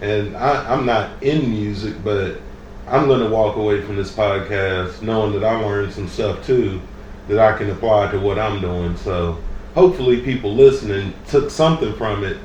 [0.00, 2.40] And I, I'm not in music, but
[2.86, 6.80] I'm going to walk away from this podcast knowing that I learned some stuff too
[7.28, 8.96] that I can apply to what I'm doing.
[8.96, 9.38] So
[9.74, 12.36] hopefully, people listening took something from it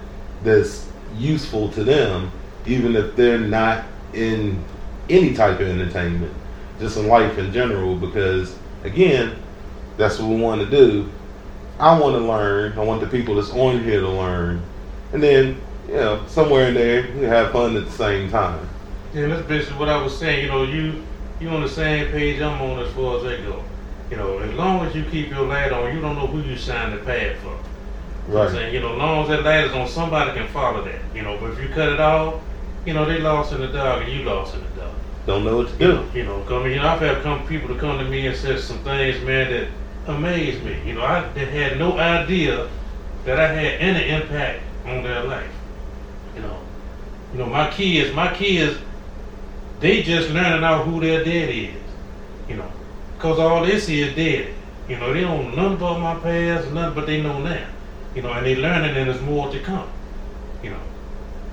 [0.43, 2.32] that's useful to them,
[2.65, 4.63] even if they're not in
[5.09, 6.34] any type of entertainment,
[6.80, 7.95] just in life in general.
[7.95, 9.36] Because again,
[9.97, 11.09] that's what we want to do.
[11.80, 12.77] I want to learn.
[12.77, 14.61] I want the people that's on here to learn,
[15.13, 18.67] and then you know, somewhere in there, we have fun at the same time.
[19.13, 20.43] Yeah, that's basically what I was saying.
[20.43, 21.03] You know, you
[21.39, 23.63] you on the same page I'm on as far as they go.
[24.11, 26.57] You know, as long as you keep your light on, you don't know who you
[26.57, 27.57] signed the pad for.
[28.32, 28.73] Know I'm saying?
[28.73, 31.01] You know, as long as that light is on, somebody can follow that.
[31.15, 32.41] You know, but if you cut it off,
[32.86, 34.93] you know, they lost in the dark and you lost in the dark.
[35.25, 35.93] Don't know what to You do.
[35.93, 38.36] know, you know, come, you know, I've had come people to come to me and
[38.36, 39.67] said some things, man, that
[40.10, 40.82] amazed me.
[40.86, 42.70] You know, I had no idea
[43.26, 45.51] that I had any impact on their life.
[46.36, 46.60] You know,
[47.34, 48.78] you know, my kids, my kids,
[49.80, 51.84] they just learning out who their daddy is.
[52.47, 52.72] You know,
[53.20, 54.53] cause all see is daddy.
[54.88, 57.68] You know, they don't know nothing about my past, nothing, but they know now.
[58.16, 59.88] You know, and they learning, and there's more to come.
[60.64, 60.82] You know,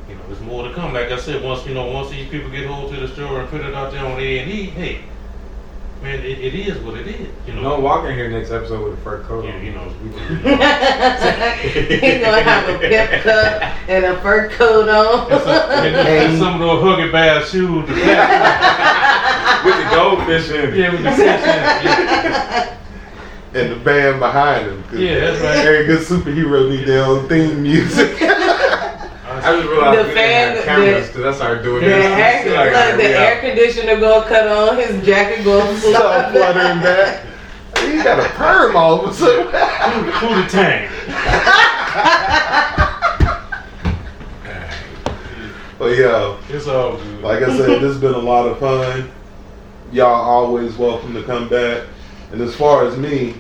[0.08, 0.94] you know, there's more to come.
[0.94, 3.48] Like I said, once you know, once these people get hold to the story and
[3.50, 5.02] put it out there on A and E, hey,
[6.06, 7.28] man, it, it is what it is.
[7.46, 9.44] You know, No walking here next episode with a fur coat.
[9.44, 9.64] you, on.
[9.64, 10.08] you know, we,
[11.98, 15.32] He's gonna have a pep cup and a fur coat on.
[15.32, 17.86] and some, and some of those huggy bass shoes.
[19.64, 20.76] with the goldfish in it.
[20.76, 21.84] yeah, with the fish in it.
[21.84, 22.72] Yeah.
[23.54, 24.82] And the band behind him.
[24.84, 25.64] 'cause Yeah, that's right.
[25.66, 28.18] Every good superhero need their own theme music.
[29.46, 31.88] I just realized The we didn't fan- have cameras the- because I started doing The,
[31.90, 32.04] this.
[32.04, 33.20] air, It's like, look, the yeah.
[33.20, 37.24] air conditioner gonna cut on, his jacket gonna Stop fly fluttering back.
[37.80, 39.46] He got a perm all of a sudden.
[39.46, 40.90] Who, who the tank?
[45.78, 47.22] but yeah, It's all good.
[47.22, 49.10] like I said, this has been a lot of fun.
[49.92, 51.84] Y'all always welcome to come back.
[52.32, 53.32] And as far as me,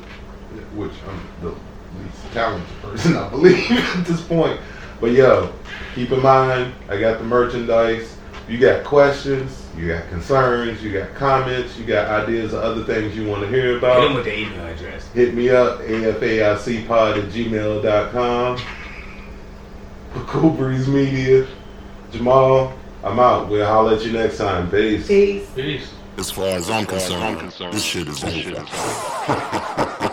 [0.74, 4.60] which I'm the least talented person, I believe at this point.
[5.00, 5.52] But yo,
[5.96, 8.16] keep in mind, I got the merchandise.
[8.48, 13.16] You got questions, you got concerns, you got comments, you got ideas of other things
[13.16, 13.96] you want to hear about.
[13.96, 14.16] Hit about.
[14.16, 15.08] with the email address.
[15.08, 18.58] Hit me up, afaicpod at gmail.com.
[20.12, 21.46] For Cool Breeze Media.
[22.12, 22.72] Jamal,
[23.02, 23.48] I'm out.
[23.48, 24.70] We'll holler at you next time.
[24.70, 25.08] Peace.
[25.08, 25.50] Peace.
[25.56, 25.90] Peace.
[26.18, 30.12] As far as I'm concerned, this shit is over.